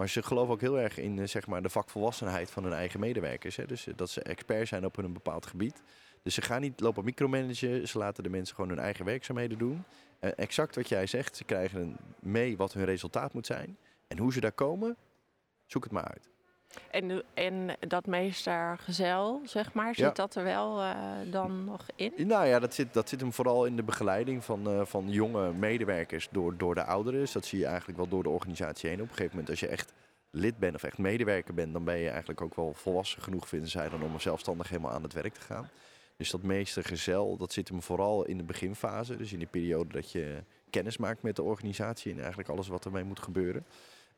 [0.00, 3.00] Maar ze geloven ook heel erg in eh, zeg maar, de vakvolwassenheid van hun eigen
[3.00, 3.56] medewerkers.
[3.56, 3.66] Hè.
[3.66, 5.82] Dus eh, dat ze expert zijn op een bepaald gebied.
[6.22, 7.88] Dus ze gaan niet lopen micromanagen.
[7.88, 9.84] Ze laten de mensen gewoon hun eigen werkzaamheden doen.
[10.18, 11.36] Eh, exact wat jij zegt.
[11.36, 13.78] Ze krijgen mee wat hun resultaat moet zijn.
[14.08, 14.96] En hoe ze daar komen,
[15.66, 16.29] zoek het maar uit.
[16.90, 20.10] En, en dat meestergezel, zeg maar, zit Ja.
[20.12, 20.96] dat er wel eh,
[21.30, 22.12] dan nog in?
[22.16, 25.52] Nou ja, dat zit, dat zit hem vooral in de begeleiding van, eh, van jonge
[25.52, 27.20] medewerkers door, door de ouderen.
[27.20, 29.00] Dus dat zie je eigenlijk wel door de organisatie heen.
[29.00, 29.92] Op een gegeven moment, als je echt
[30.30, 33.68] lid bent of echt medewerker bent, dan ben je eigenlijk ook wel volwassen genoeg, vinden
[33.68, 35.70] zij dan, om zelfstandig helemaal aan het werk te gaan.
[36.16, 39.16] Dus dat meestergezel, dat zit hem vooral in de beginfase.
[39.16, 42.84] Dus in de periode dat je kennis maakt met de organisatie en eigenlijk alles wat
[42.84, 43.64] ermee moet gebeuren.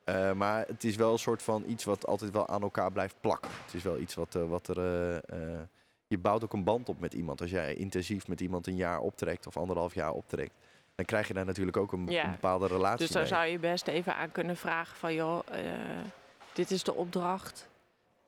[0.05, 3.14] Eh, maar het is wel een soort van iets wat altijd wel aan elkaar blijft
[3.20, 3.50] plakken.
[3.64, 4.78] Het is wel iets wat, eh, wat er.
[5.24, 5.61] eh,
[6.07, 7.40] je bouwt ook een band op met iemand.
[7.40, 10.55] Als jij intensief met iemand een jaar optrekt of anderhalf jaar optrekt,
[10.94, 12.24] dan krijg je daar natuurlijk ook een, Ja.
[12.24, 15.40] een bepaalde relatie Dus daar zou je best even aan kunnen vragen van, joh,
[16.53, 17.68] dit is de opdracht.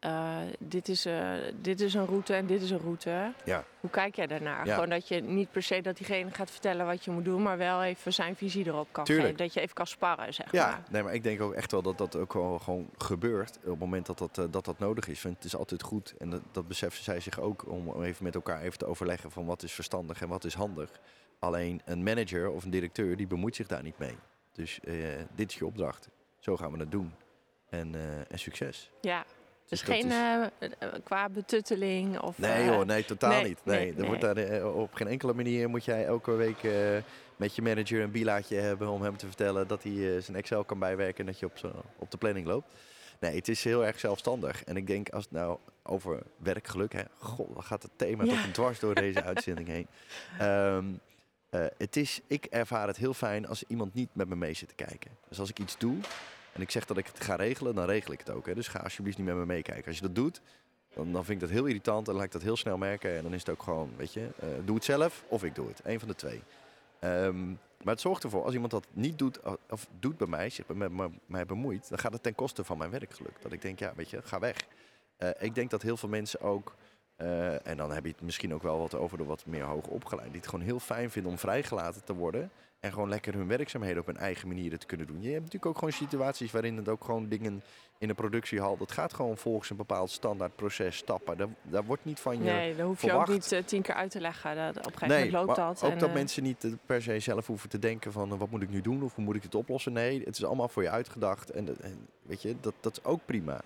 [0.04, 1.30] Eh, dit, is, eh,
[1.60, 3.32] dit is een route en dit is een route.
[3.44, 3.64] Ja.
[3.80, 4.66] Hoe kijk jij daarnaar?
[4.66, 4.74] Ja.
[4.74, 7.58] Gewoon dat je niet per se dat diegene gaat vertellen wat je moet doen, maar
[7.58, 9.26] wel even zijn visie erop kan Tuurlijk.
[9.28, 9.44] geven.
[9.44, 10.82] Dat je even kan sparren, zeg Ja, maar.
[10.90, 13.78] nee, maar ik denk ook echt wel dat dat ook wel gewoon gebeurt op het
[13.78, 15.22] moment dat dat, eh, dat, dat nodig is.
[15.22, 18.34] Want het is altijd goed, en dat, dat beseffen zij zich ook, om even met
[18.34, 20.90] elkaar even te overleggen van wat is verstandig en wat is handig.
[21.38, 24.16] Alleen een manager of een directeur, die bemoeit zich daar niet mee.
[24.52, 24.78] Dus
[25.34, 26.08] dit is je opdracht.
[26.38, 27.12] Zo gaan we het doen.
[27.68, 27.94] En,
[28.28, 28.90] en succes.
[29.00, 29.24] Ja.
[29.68, 30.42] Dus, Dus geen is- eh,
[30.78, 32.38] eh, qua betutteling of...
[32.38, 33.58] Nee eh, hoor, nee, totaal nee, niet.
[33.64, 34.06] Nee, nee, nee.
[34.06, 36.72] Wordt daar, eh, op geen enkele manier moet jij elke week eh,
[37.36, 40.64] met je manager een bilaatje hebben om hem te vertellen dat hij eh, zijn Excel
[40.64, 42.72] kan bijwerken en dat je op, op de planning loopt.
[43.20, 44.64] Nee, het is heel erg zelfstandig.
[44.64, 48.30] En ik denk als het nou over werkgeluk, hè, god, dan gaat het thema Ja.
[48.30, 49.86] toch een dwars door deze uitzending heen.
[50.38, 50.84] Ehm,
[51.50, 54.68] eh, het is, ik ervaar het heel fijn als iemand niet met me mee zit
[54.68, 55.10] te kijken.
[55.28, 55.96] Dus als ik iets doe
[56.54, 58.46] en ik zeg dat ik het ga regelen, dan regel ik het ook.
[58.46, 58.54] Hè.
[58.54, 59.86] Dus ga alsjeblieft niet met me meekijken.
[59.86, 60.40] Als je dat doet,
[60.94, 63.16] dan, vind ik dat heel irritant en laat ik dat heel snel merken.
[63.16, 65.68] En dan is het ook gewoon, weet je, eh, doe het zelf of ik doe
[65.68, 65.80] het.
[65.84, 66.42] Eén van de twee.
[66.98, 67.48] Ehm,
[67.84, 69.40] Maar het zorgt ervoor, als iemand dat niet doet,
[69.70, 70.90] of doet bij mij, zich met
[71.26, 73.42] mij bemoeit, dan gaat het ten koste van mijn werkgeluk.
[73.42, 74.56] Dat ik denk, ja, weet je, ga weg.
[75.18, 76.74] Uh, ik denk dat heel veel mensen ook,
[77.18, 79.86] uh, en dan heb je het misschien ook wel wat over de wat meer hoog
[79.86, 82.50] opgeleid, die het gewoon heel fijn vinden om vrijgelaten te worden.
[82.80, 85.22] En gewoon lekker hun werkzaamheden op hun eigen manier te kunnen doen.
[85.22, 87.62] Je hebt natuurlijk ook gewoon situaties waarin het ook gewoon dingen
[87.98, 88.76] in de productiehal.
[88.76, 91.36] Dat gaat gewoon volgens een bepaald standaard proces stappen.
[91.36, 92.44] Daar, daar wordt niet van je.
[92.44, 94.56] Nee, daar hoef je ook niet uh, tien keer uit te leggen.
[94.56, 95.82] Dat, op een gegeven moment loopt dat.
[95.84, 98.70] Ook dat uh, mensen niet per se zelf hoeven te denken van wat moet ik
[98.70, 99.92] nu doen of hoe moet ik dit oplossen.
[99.92, 101.50] Nee, het is allemaal voor je uitgedacht.
[101.50, 103.60] En, en weet je, dat, dat is ook prima.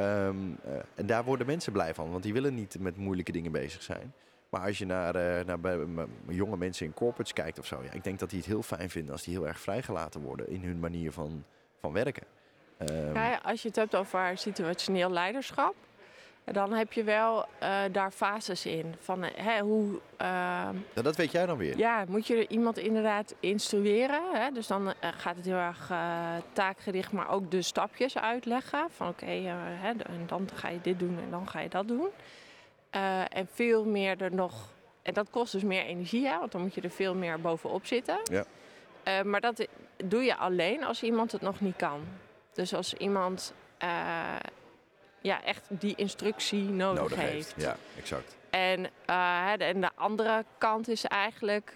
[0.00, 0.58] Um,
[0.94, 4.12] en daar worden mensen blij van, want die willen niet met moeilijke dingen bezig zijn.
[4.48, 5.86] Maar als je naar, uh, naar bij,
[6.28, 8.90] jonge mensen in corporates kijkt of zo, ja, ik denk dat die het heel fijn
[8.90, 11.44] vinden als die heel erg vrijgelaten worden in hun manier van,
[11.80, 12.24] van werken.
[13.14, 15.74] Ja, als je het hebt over situationeel leiderschap,
[16.44, 18.94] dan heb je wel uh, daar fases in.
[18.98, 19.98] Van, hè, hoe, uh,
[20.94, 21.78] ja, dat weet jij dan weer.
[21.78, 24.22] Ja, moet je iemand inderdaad instrueren.
[24.32, 24.50] Hè?
[24.50, 25.92] Dus dan uh, gaat het heel erg
[26.52, 28.86] taakgericht, maar ook de stapjes uitleggen.
[28.90, 32.08] Van oké, okay, en dan ga je dit doen en dan ga je dat doen.
[33.30, 34.68] En veel meer er nog.
[35.02, 37.86] En dat kost dus meer energie, hè, want dan moet je er veel meer bovenop
[37.86, 38.18] zitten.
[38.22, 38.44] Ja.
[39.24, 39.66] Maar dat
[40.04, 42.00] doe je alleen als iemand het nog niet kan.
[42.52, 43.54] Dus als iemand
[45.20, 47.32] ja, echt die instructie nodig, nodig heeft.
[47.32, 47.54] heeft.
[47.56, 48.36] Ja, exact.
[48.50, 48.82] En,
[49.58, 51.74] de, en de andere kant is eigenlijk,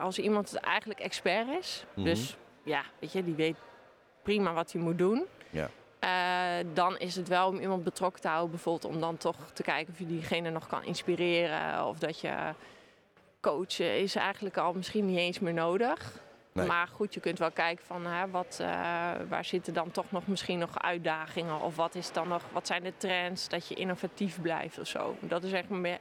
[0.00, 2.04] als iemand eigenlijk expert is, mm -hmm.
[2.04, 3.56] dus ja, weet je, die weet
[4.22, 5.26] prima wat hij moet doen.
[5.50, 5.70] Ja.
[6.04, 9.62] Uh, dan is het wel om iemand betrokken te houden, bijvoorbeeld om dan toch te
[9.62, 11.86] kijken of je diegene nog kan inspireren.
[11.86, 12.34] Of dat je
[13.40, 16.22] coachen is eigenlijk al misschien niet eens meer nodig.
[16.54, 16.66] Nee.
[16.66, 18.66] Maar goed, je kunt wel kijken van hè, wat, uh,
[19.28, 21.60] waar zitten dan toch nog misschien nog uitdagingen?
[21.60, 25.16] Of wat, is dan nog, wat zijn de trends dat je innovatief blijft of zo?
[25.20, 25.98] Dat is echt meer,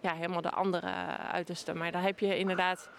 [0.00, 0.92] ja, helemaal de andere
[1.32, 1.74] uiterste.
[1.74, 2.90] Maar dan heb je inderdaad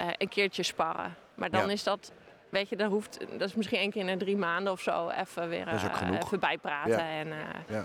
[0.00, 1.14] uh, een keertje sparren.
[1.34, 1.72] Maar dan ja.
[1.72, 2.12] is dat
[2.50, 5.08] weet je, dat hoeft, dat is misschien één keer in de drie maanden of zo
[5.08, 5.84] even weer uh,
[6.22, 7.04] even bijpraten.
[7.04, 7.18] Ja.
[7.18, 7.34] En, uh,
[7.68, 7.84] ja.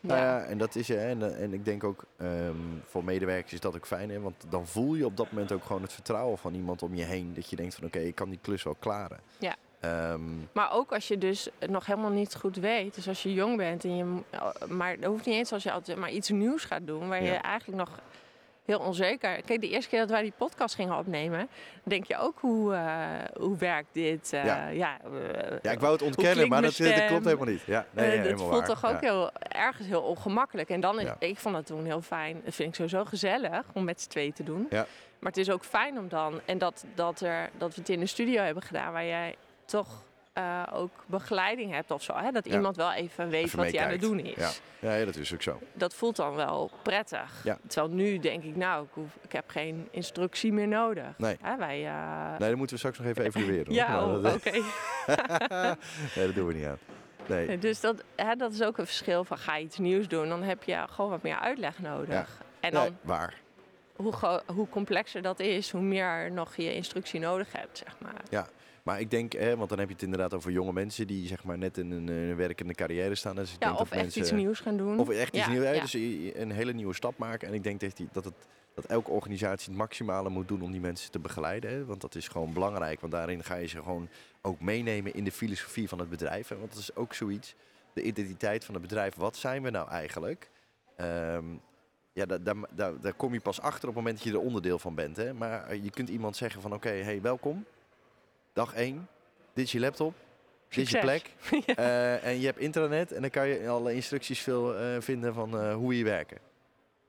[0.00, 3.60] Nou ja, en dat is hè, en, en ik denk ook um, voor medewerkers is
[3.60, 6.38] dat ook fijn, hè, want dan voel je op dat moment ook gewoon het vertrouwen
[6.38, 7.34] van iemand om je heen.
[7.34, 9.18] Dat je denkt van oké, okay, ik kan die klus wel klaren.
[9.38, 9.56] Ja.
[10.12, 13.56] Um, maar ook als je dus nog helemaal niet goed weet, dus als je jong
[13.56, 14.04] bent en je,
[14.68, 17.32] maar dat hoeft niet eens als je altijd maar iets nieuws gaat doen, waar ja.
[17.32, 18.00] je eigenlijk nog
[18.64, 19.42] heel onzeker.
[19.42, 21.48] Kijk, de eerste keer dat wij die podcast gingen opnemen,
[21.82, 23.06] denk je ook hoe, uh,
[23.36, 24.32] hoe werkt dit?
[24.34, 24.68] Uh, ja.
[24.68, 27.62] Ja, uh, ja, ik wou het ontkennen, maar dat, dat, klopt helemaal niet.
[27.62, 28.80] Ja, nee, het helemaal voelt waar.
[28.80, 29.10] toch ook ja.
[29.10, 30.68] heel ergens heel ongemakkelijk.
[30.68, 31.16] En dan is, ja.
[31.18, 32.40] ik vond het toen heel fijn.
[32.44, 34.66] Dat vind ik sowieso gezellig om met z'n tweeën te doen.
[34.70, 34.86] Ja.
[35.18, 38.00] Maar het is ook fijn om dan, en dat, dat, er, dat we het in
[38.00, 40.02] de studio hebben gedaan, waar jij toch
[40.38, 42.16] uh, ook begeleiding hebt of zo.
[42.16, 42.30] Hè?
[42.30, 42.54] Dat ja.
[42.54, 44.60] iemand wel even weet even wat hij aan het doen is.
[44.80, 44.94] Ja.
[44.94, 45.60] ja, dat is ook zo.
[45.72, 47.40] Dat voelt dan wel prettig.
[47.44, 47.58] Ja.
[47.66, 51.18] Terwijl nu denk ik, nou, ik, hoef, ik heb geen instructie meer nodig.
[51.18, 51.36] Nee.
[51.40, 52.38] Hè, wij, uh...
[52.38, 53.72] nee, dan moeten we straks nog even evalueren.
[53.72, 54.34] ja, oh, oké.
[54.34, 54.62] Okay.
[56.14, 56.78] nee, dat doen we niet aan.
[57.26, 57.58] Nee.
[57.58, 60.42] Dus dat, hè, dat is ook een verschil van ga je iets nieuws doen, dan
[60.42, 62.42] heb je gewoon wat meer uitleg nodig.
[62.60, 63.34] En dan, nee, waar.
[63.96, 68.22] Hoe, hoe complexer dat is, hoe meer nog je instructie nodig hebt, zeg maar.
[68.30, 68.46] Ja,
[68.84, 71.44] maar ik denk, hè, want dan heb je het inderdaad over jonge mensen die zeg
[71.44, 73.36] maar net in een, een werkende carrière staan.
[73.36, 74.98] Dus ik ja, denk of dat echt mensen, iets nieuws gaan doen.
[74.98, 75.80] Of echt iets ja, nieuws, ja.
[75.80, 75.94] dus
[76.34, 77.48] een hele nieuwe stap maken.
[77.48, 78.34] En ik denk dat, die, dat, het,
[78.74, 81.70] dat elke organisatie het maximale moet doen om die mensen te begeleiden.
[81.70, 81.84] Hè.
[81.84, 84.08] Want dat is gewoon belangrijk, want daarin ga je ze gewoon
[84.42, 86.48] ook meenemen in de filosofie van het bedrijf.
[86.48, 86.58] Hè.
[86.58, 87.54] Want dat is ook zoiets,
[87.92, 89.14] de identiteit van het bedrijf.
[89.14, 90.50] Wat zijn we nou eigenlijk?
[90.96, 91.60] Um,
[92.12, 94.44] ja, daar, daar, daar, daar, kom je pas achter op het moment dat je er
[94.44, 95.16] onderdeel van bent.
[95.16, 95.34] Hè.
[95.34, 97.64] Maar je kunt iemand zeggen van oké, okay, hey, welkom.
[98.54, 99.08] Dag 1,
[99.52, 100.14] dit is je laptop,
[100.68, 101.34] dit is je plek.
[101.66, 101.78] ja.
[101.78, 105.54] uh, en je hebt intranet en dan kan je alle instructies veel uh, vinden van
[105.54, 106.38] uh, hoe je werken.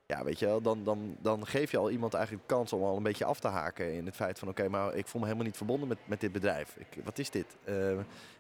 [0.06, 2.84] Ja, weet je wel, dan, dan, dan geef je al iemand eigenlijk de kans om
[2.84, 5.22] al een beetje af te haken in het feit van oké, okay, maar ik voel
[5.22, 6.76] me helemaal niet verbonden met, met dit bedrijf.
[6.78, 7.56] Ik, wat is dit?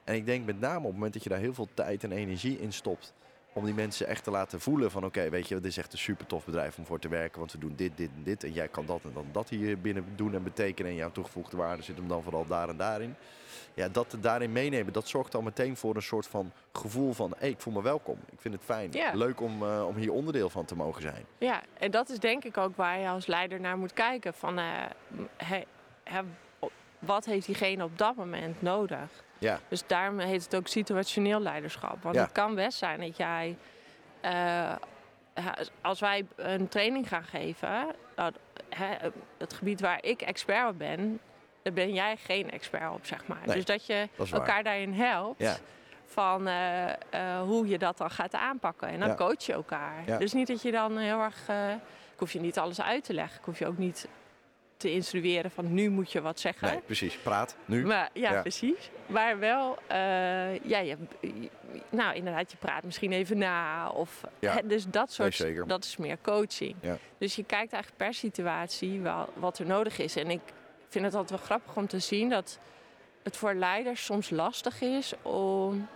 [0.03, 2.12] en ik denk met name op het moment dat je daar heel veel tijd en
[2.12, 3.14] energie in stopt,
[3.58, 5.93] om die mensen echt te laten voelen van oké, okay, weet je, dit is echt
[5.93, 8.43] een super tof bedrijf om voor te werken, want we doen dit, dit en dit
[8.43, 11.58] en jij kan dat en dan dat hier binnen doen en betekenen en jouw toegevoegde
[11.58, 13.16] waarde zit hem dan vooral daar en daarin.
[13.74, 17.49] Ja, dat daarin meenemen, dat zorgt al meteen voor een soort van gevoel van hey,
[17.49, 18.18] ik voel me welkom.
[18.32, 18.91] Ik vind het fijn.
[18.91, 19.12] Ja.
[19.14, 21.26] Leuk om, uh, om hier onderdeel van te mogen zijn.
[21.38, 24.34] Ja, en dat is denk ik ook waar je als leider naar moet kijken.
[24.34, 24.66] Van, uh,
[25.38, 25.64] he,
[26.03, 26.22] he,
[26.99, 29.24] wat heeft diegene op dat moment nodig?
[29.38, 29.59] Ja.
[29.67, 32.03] Dus daarom heet het ook situationeel leiderschap.
[32.03, 32.21] Want Ja.
[32.21, 33.57] het kan best zijn dat jij,
[34.25, 34.75] uh,
[35.81, 38.31] als wij een training gaan geven, nou,
[38.69, 41.19] hè, het gebied waar ik expert op ben,
[41.61, 43.41] daar ben jij geen expert op, zeg maar.
[43.45, 45.39] Nee, dus dat je dat elkaar daarin helpt.
[45.41, 45.55] Ja.
[46.05, 48.88] Van uh, uh, hoe je dat dan gaat aanpakken.
[48.88, 49.15] En dan Ja.
[49.15, 50.17] coach je elkaar.
[50.19, 51.49] Dus niet dat je dan heel erg.
[52.13, 53.39] ik hoef je niet alles uit te leggen.
[53.39, 54.07] Ik hoef je ook niet
[54.78, 56.67] te instrueren van nu moet je wat zeggen.
[56.67, 57.15] Nee, precies.
[57.17, 57.86] Praat, nu.
[57.86, 58.41] Maar, ja, Ja.
[58.41, 58.89] precies.
[59.05, 60.97] Maar wel, eh, ja, je,
[61.89, 63.89] nou inderdaad, je praat misschien even na.
[63.89, 64.53] Of, Ja.
[64.53, 65.67] hè, dus dat soort, zeker.
[65.67, 66.76] dat is meer coaching.
[66.82, 66.97] Ja.
[67.17, 70.15] Dus je kijkt eigenlijk per situatie wel, wat er nodig is.
[70.15, 70.41] En ik
[70.89, 72.59] vind het altijd wel grappig om te zien dat
[73.23, 75.88] het voor leiders soms lastig is om...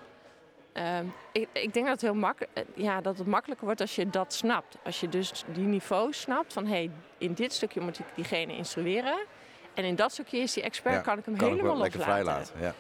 [0.73, 4.09] ehm, ik, ik denk dat het heel makkelijk, ja, dat het makkelijker wordt als je
[4.09, 4.77] dat snapt.
[4.83, 8.55] Als je dus die niveau snapt van, hé, hey, in dit stukje moet ik diegene
[8.55, 9.25] instrueren.
[9.73, 11.81] En in dat stukje is die expert, Ja, kan ik hem kan ik helemaal wel
[11.81, 12.61] lekker vrijlaten.
[12.61, 12.73] Ja.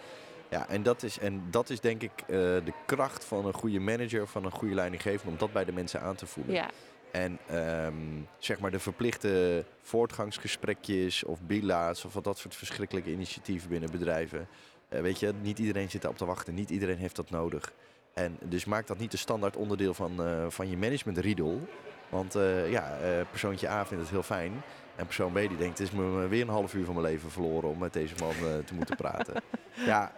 [0.49, 3.79] Ja, en dat, is, en dat is denk ik eh, de kracht van een goede
[3.79, 6.53] manager, van een goede leidinggevende, om dat bij de mensen aan te voelen.
[6.53, 6.69] Ja,
[7.11, 7.93] En ehm,
[8.37, 14.47] zeg maar de verplichte voortgangsgesprekjes of bila's of wat dat soort verschrikkelijke initiatieven binnen bedrijven.
[14.89, 17.73] Eh, weet je, niet iedereen zit daarop te wachten, niet iedereen heeft dat nodig.
[18.13, 21.67] En dus maak dat niet de standaard onderdeel van, eh, van je management riedel.
[22.09, 22.97] Want eh, ja,
[23.29, 24.61] persoontje A vindt het heel fijn.
[24.95, 27.31] En persoon B die denkt, het is me weer een half uur van mijn leven
[27.31, 29.33] verloren om met deze man te moeten praten.
[29.85, 30.11] ja,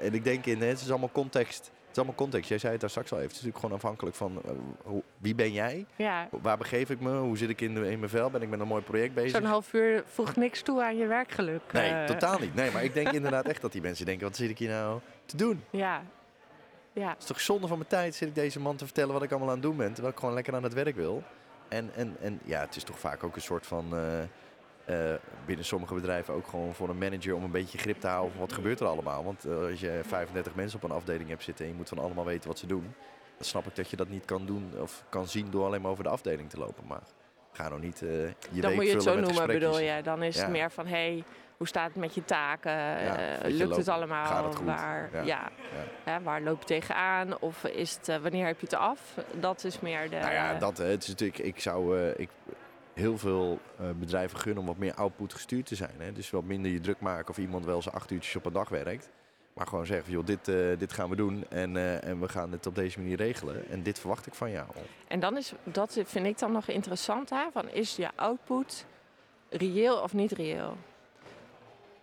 [0.00, 1.70] en ik denk in, het is allemaal context.
[1.92, 2.48] Het is allemaal context.
[2.48, 3.30] Jij zei het daar straks al even.
[3.30, 4.50] Het is natuurlijk gewoon afhankelijk van eh,
[4.82, 5.86] hoe, wie ben jij?
[5.96, 6.28] ja.
[6.30, 7.18] Waar begeef ik me?
[7.18, 8.30] Hoe zit ik in, de, in mijn vel?
[8.30, 9.30] Ben ik met een mooi project bezig?
[9.30, 11.72] zo'n half uur voegt niks toe aan je werkgeluk.
[11.72, 12.04] Nee, eh.
[12.04, 12.54] totaal niet.
[12.54, 15.00] Nee, maar ik denk inderdaad echt dat die mensen denken, wat zit ik hier nou
[15.24, 15.64] te doen?
[15.70, 16.02] Ja,
[16.92, 17.08] ja.
[17.08, 19.30] Het is toch zonde van mijn tijd zit ik deze man te vertellen wat ik
[19.30, 21.22] allemaal aan het doen ben, terwijl ik gewoon lekker aan het werk wil.
[21.68, 24.22] En, en, en ja, het is toch vaak ook een soort van, eh,
[25.46, 28.40] binnen sommige bedrijven ook gewoon voor een manager om een beetje grip te houden van
[28.40, 29.24] wat gebeurt er allemaal.
[29.24, 31.98] Want eh, als je 35 mensen op een afdeling hebt zitten en je moet van
[31.98, 32.94] allemaal weten wat ze doen,
[33.36, 35.90] dan snap ik dat je dat niet kan doen of kan zien door alleen maar
[35.90, 36.84] over de afdeling te lopen.
[36.86, 37.02] Maar
[37.52, 38.08] ga nou niet eh,
[38.50, 40.02] je Dan moet je het zo noemen, bedoel je.
[40.02, 40.42] Dan is Ja.
[40.42, 41.24] het meer van, hé, hey,
[41.56, 42.72] hoe staat het met je taken?
[42.98, 44.26] Eh, lukt het allemaal?
[44.26, 44.66] gaat het goed?
[44.66, 45.50] Waar, Ja.
[46.22, 47.38] waar loop je tegenaan?
[47.40, 49.14] Of is het, eh, wanneer heb je het af?
[49.34, 50.16] Dat is meer de...
[50.16, 52.28] Nou ja, dat, het is natuurlijk, ik zou eh, ik,
[52.94, 55.94] heel veel eh, bedrijven gunnen om wat meer output gestuurd te zijn.
[55.98, 56.12] Hè.
[56.12, 58.68] Dus wat minder je druk maken of iemand wel zijn acht uurtjes op een dag
[58.68, 59.10] werkt.
[59.52, 62.28] Maar gewoon zeggen van, joh, dit, eh, dit gaan we doen en, eh, en we
[62.28, 63.68] gaan het op deze manier regelen.
[63.68, 64.66] En dit verwacht ik van jou.
[65.08, 67.44] En dan is, dat vind ik dan nog interessant, hè?
[67.52, 68.86] Van is je output
[69.48, 70.76] reëel of niet reëel?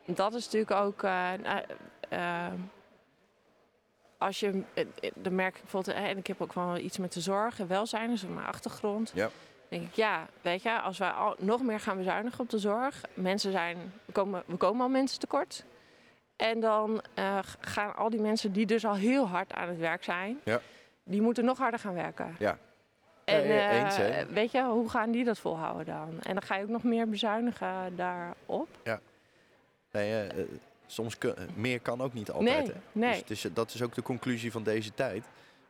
[0.06, 1.02] Dat is natuurlijk ook...
[1.02, 1.64] nou,
[4.18, 4.64] als je,
[5.16, 8.10] dan merk ik bijvoorbeeld, en ik heb ook wel iets met de zorg en welzijn,
[8.10, 9.12] dus mijn achtergrond.
[9.16, 9.30] Ja.
[9.70, 13.02] Denk ik, ja, weet je, als wij al, nog meer gaan bezuinigen op de zorg,
[13.14, 15.66] mensen zijn, we komen, we komen al mensen tekort.
[16.36, 20.04] En dan eh, gaan al die mensen die dus al heel hard aan het werk
[20.04, 20.62] zijn, Ja.
[21.04, 22.36] die moeten nog harder gaan werken.
[22.40, 22.58] Ja.
[23.24, 24.26] En Ja, ja, eh, eens, hè?
[24.26, 26.10] weet je, hoe gaan die dat volhouden dan?
[26.22, 28.68] En dan ga je ook nog meer bezuinigen daarop.
[29.92, 30.46] Nee, eh, eh,
[30.86, 32.58] soms kun- meer kan ook niet altijd.
[32.66, 32.80] Nee, hè.
[32.92, 33.24] nee.
[33.26, 35.24] Dus, dat is ook de conclusie van deze tijd.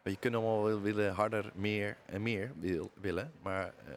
[0.04, 3.32] Je kunt allemaal wel willen harder, meer en meer wil, willen.
[3.42, 3.94] Maar eh,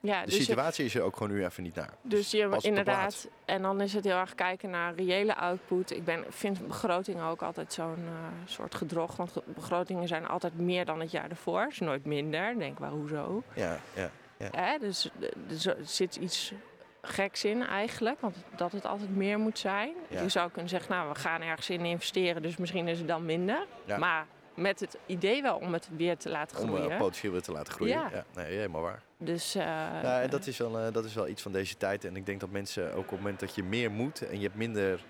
[0.00, 1.94] Ja, de dus je, situatie is er ook gewoon nu even niet naar.
[2.02, 5.90] dus je inderdaad, en dan is het heel erg kijken naar reële output.
[5.90, 8.12] Ik ben, vind begrotingen ook altijd zo'n eh,
[8.44, 9.16] soort gedrog.
[9.16, 11.66] Want begrotingen zijn altijd meer dan het jaar ervoor.
[11.70, 12.58] is nooit minder.
[12.58, 13.42] Denk maar hoezo?
[13.54, 14.10] Ja, ja.
[14.38, 14.78] Hè?
[14.78, 16.52] Dus eh, er zit iets
[17.02, 18.20] geks in eigenlijk.
[18.20, 19.94] Want dat het altijd meer moet zijn.
[20.08, 20.22] Ja.
[20.22, 22.42] Je zou kunnen zeggen, nou, we gaan ergens in investeren.
[22.42, 23.66] Dus misschien is het dan minder.
[23.84, 23.98] Ja.
[23.98, 24.26] Maar
[24.60, 26.90] met het idee wel om het weer te laten Om groeien.
[26.90, 27.94] uh, potentieel weer te laten groeien.
[27.98, 28.10] Ja.
[28.12, 28.24] Ja.
[28.34, 29.02] nee, helemaal waar.
[29.16, 32.04] dus, eh, Ja, en dat is, wel, eh, dat is wel iets van deze tijd.
[32.04, 34.42] En ik denk dat mensen ook op het moment dat je meer moet en je
[34.42, 35.00] hebt minder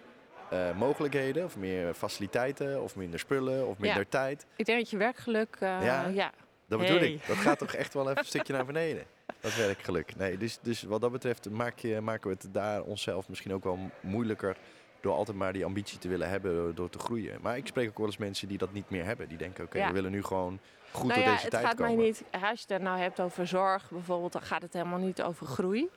[0.51, 4.07] eh, mogelijkheden, of meer faciliteiten, of minder spullen, of minder Ja.
[4.09, 4.47] tijd.
[4.57, 6.07] ik denk dat je werkgeluk, eh, Ja.
[6.07, 6.33] ja.
[6.69, 7.13] Dat bedoel Hey.
[7.13, 7.27] ik.
[7.27, 9.05] Dat gaat toch echt wel even een stukje naar beneden.
[9.41, 10.17] Dat werkgeluk.
[10.17, 13.65] Nee, dus, dus wat dat betreft maak je, maken we het daar onszelf misschien ook
[13.65, 14.57] wel moeilijker.
[15.01, 17.39] Door altijd maar die ambitie te willen hebben door, door te groeien.
[17.43, 19.29] Maar ik spreek ook wel eens mensen die dat niet meer hebben.
[19.29, 19.87] Die denken, oké, Ja.
[19.87, 20.59] we willen nu gewoon
[20.91, 21.97] goed nou door ja, deze het tijd gaat komen.
[21.97, 25.23] mij niet, als je het nou hebt over zorg bijvoorbeeld, dan gaat het helemaal niet
[25.23, 25.89] over groei.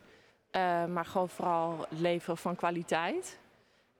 [0.51, 3.39] Eh, maar gewoon vooral het leveren van kwaliteit.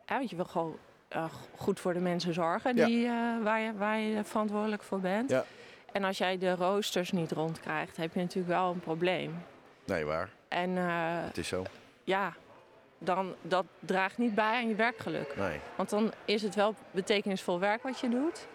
[0.05, 0.77] Ja, want je wil gewoon
[1.07, 1.25] eh,
[1.55, 2.85] goed voor de mensen zorgen Ja.
[2.85, 5.29] die, eh, waar, je, waar je verantwoordelijk voor bent.
[5.29, 5.45] Ja.
[5.91, 9.35] En als jij de roosters niet rondkrijgt, heb je natuurlijk wel een probleem.
[9.85, 10.29] Nee, waar.
[10.47, 10.83] En eh,
[11.25, 11.63] Het is zo.
[12.03, 12.33] ja,
[13.03, 15.33] dan, dat draagt niet bij aan je werkgeluk.
[15.37, 15.59] Nee.
[15.75, 18.47] Want dan is het wel betekenisvol werk wat je doet.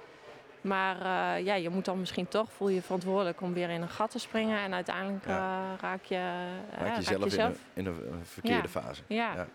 [0.60, 0.96] Maar
[1.36, 4.10] eh, ja, je moet dan misschien toch, voel je verantwoordelijk om weer in een gat
[4.10, 4.58] te springen.
[4.58, 5.60] En uiteindelijk Ja.
[5.72, 8.80] eh, raak je, eh, raak jezelf in, jezelf- een, in een, een verkeerde Ja.
[8.80, 9.02] fase.
[9.06, 9.34] Ja.
[9.34, 9.46] Ja.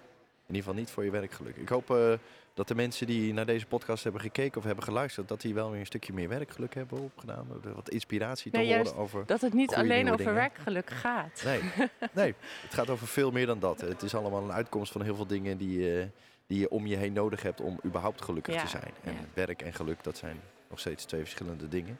[0.51, 1.55] In ieder geval niet voor je werkgeluk.
[1.55, 2.13] Ik hoop eh,
[2.53, 5.71] dat de mensen die naar deze podcast hebben gekeken of hebben geluisterd, dat die wel
[5.71, 7.47] weer een stukje meer werkgeluk hebben opgedaan.
[7.75, 9.25] Wat inspiratie te Nee, horen over.
[9.25, 10.33] dat het niet alleen over dingen.
[10.33, 11.41] werkgeluk gaat.
[11.45, 11.61] Nee,
[12.13, 13.81] nee, het gaat over veel meer dan dat.
[13.81, 16.07] Het is allemaal een uitkomst van heel veel dingen die, je
[16.47, 18.91] die je om je heen nodig hebt om überhaupt gelukkig Ja, te zijn.
[19.03, 19.19] En ja.
[19.33, 20.39] werk en geluk, dat zijn
[20.69, 21.99] nog steeds twee verschillende dingen.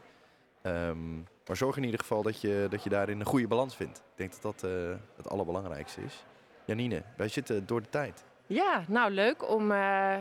[0.62, 1.16] Ehm,
[1.47, 3.97] maar zorg in ieder geval dat je, dat je daarin een goede balans vindt.
[3.97, 6.24] Ik denk dat dat eh, het allerbelangrijkste is.
[6.66, 8.24] Janine, wij zitten door de tijd.
[8.54, 10.16] Ja, nou leuk om uh,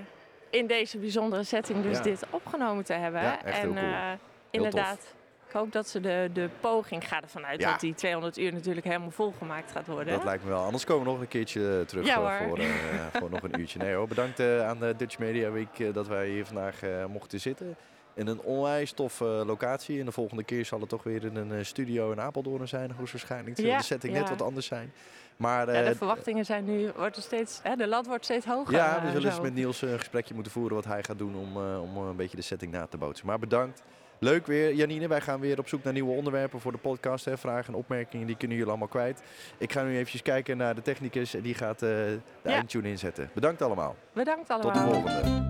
[0.50, 2.02] in deze bijzondere setting dus Ja.
[2.02, 3.22] dit opgenomen te hebben.
[3.22, 3.86] Ja, echt heel en cool.
[3.86, 4.18] eh, tof.
[4.50, 5.14] inderdaad,
[5.46, 7.70] ik hoop dat ze de, de poging, ik ga ervan uit Ja.
[7.70, 10.14] dat die 200 uur natuurlijk helemaal volgemaakt gaat worden.
[10.14, 10.62] Dat lijkt me wel.
[10.64, 12.48] Anders komen we nog een keertje terug eh, hoor.
[12.48, 12.66] voor, eh,
[13.20, 13.78] voor nog een uurtje.
[13.78, 17.04] Nee hoor, bedankt eh, aan de Dutch Media Week eh, dat wij hier vandaag eh,
[17.06, 17.76] mochten zitten.
[18.14, 19.98] In een onwijs toffe locatie.
[20.00, 22.90] En de volgende keer zal het toch weer in een eh, studio in Apeldoorn zijn.
[22.92, 23.56] Hoogstwaarschijnlijk.
[23.58, 24.20] Ja, de setting ja.
[24.20, 24.92] net wat anders zijn.
[25.40, 28.46] Maar Ja, eh, de verwachtingen zijn nu, wordt er steeds, hè, de lat wordt steeds
[28.46, 28.74] hoger.
[28.74, 31.34] ja, we eh, zullen eens met Niels een gesprekje moeten voeren wat hij gaat doen
[31.36, 33.26] om, eh, om een beetje de setting na te bootsen.
[33.26, 33.82] Maar bedankt.
[34.18, 35.08] Leuk weer, Janine.
[35.08, 37.24] Wij gaan weer op zoek naar nieuwe onderwerpen voor de podcast.
[37.24, 37.38] Hè.
[37.38, 39.22] Vragen en opmerkingen, die kunnen jullie allemaal kwijt.
[39.58, 42.50] Ik ga nu eventjes kijken naar de technicus en die gaat eh, de Ja.
[42.50, 43.30] eindtune inzetten.
[43.34, 43.96] Bedankt allemaal.
[44.12, 44.84] Bedankt Tot allemaal.
[44.86, 45.48] de volgende.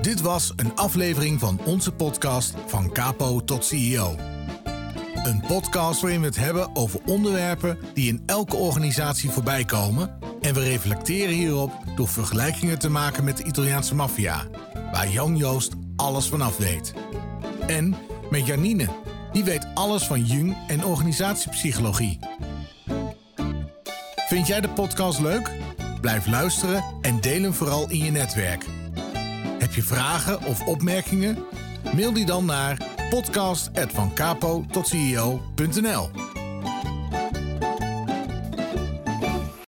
[0.00, 4.14] Dit was een aflevering van onze podcast Van Capo tot CEO.
[5.24, 10.18] Een podcast waarin we het hebben over onderwerpen die in elke organisatie voorbij komen.
[10.40, 14.46] En we reflecteren hierop door vergelijkingen te maken met de Italiaanse maffia,
[14.92, 16.94] waar Jan Joost alles vanaf weet.
[17.66, 17.94] En
[18.30, 18.88] met Janine,
[19.32, 22.18] die weet alles van jung en organisatiepsychologie.
[24.28, 25.50] Vind jij de podcast leuk?
[26.00, 28.64] Blijf luisteren en deel hem vooral in je netwerk.
[29.58, 31.38] Heb je vragen of opmerkingen?
[31.94, 36.43] Mail die dan naar podcast.vancapo tot CEO.nl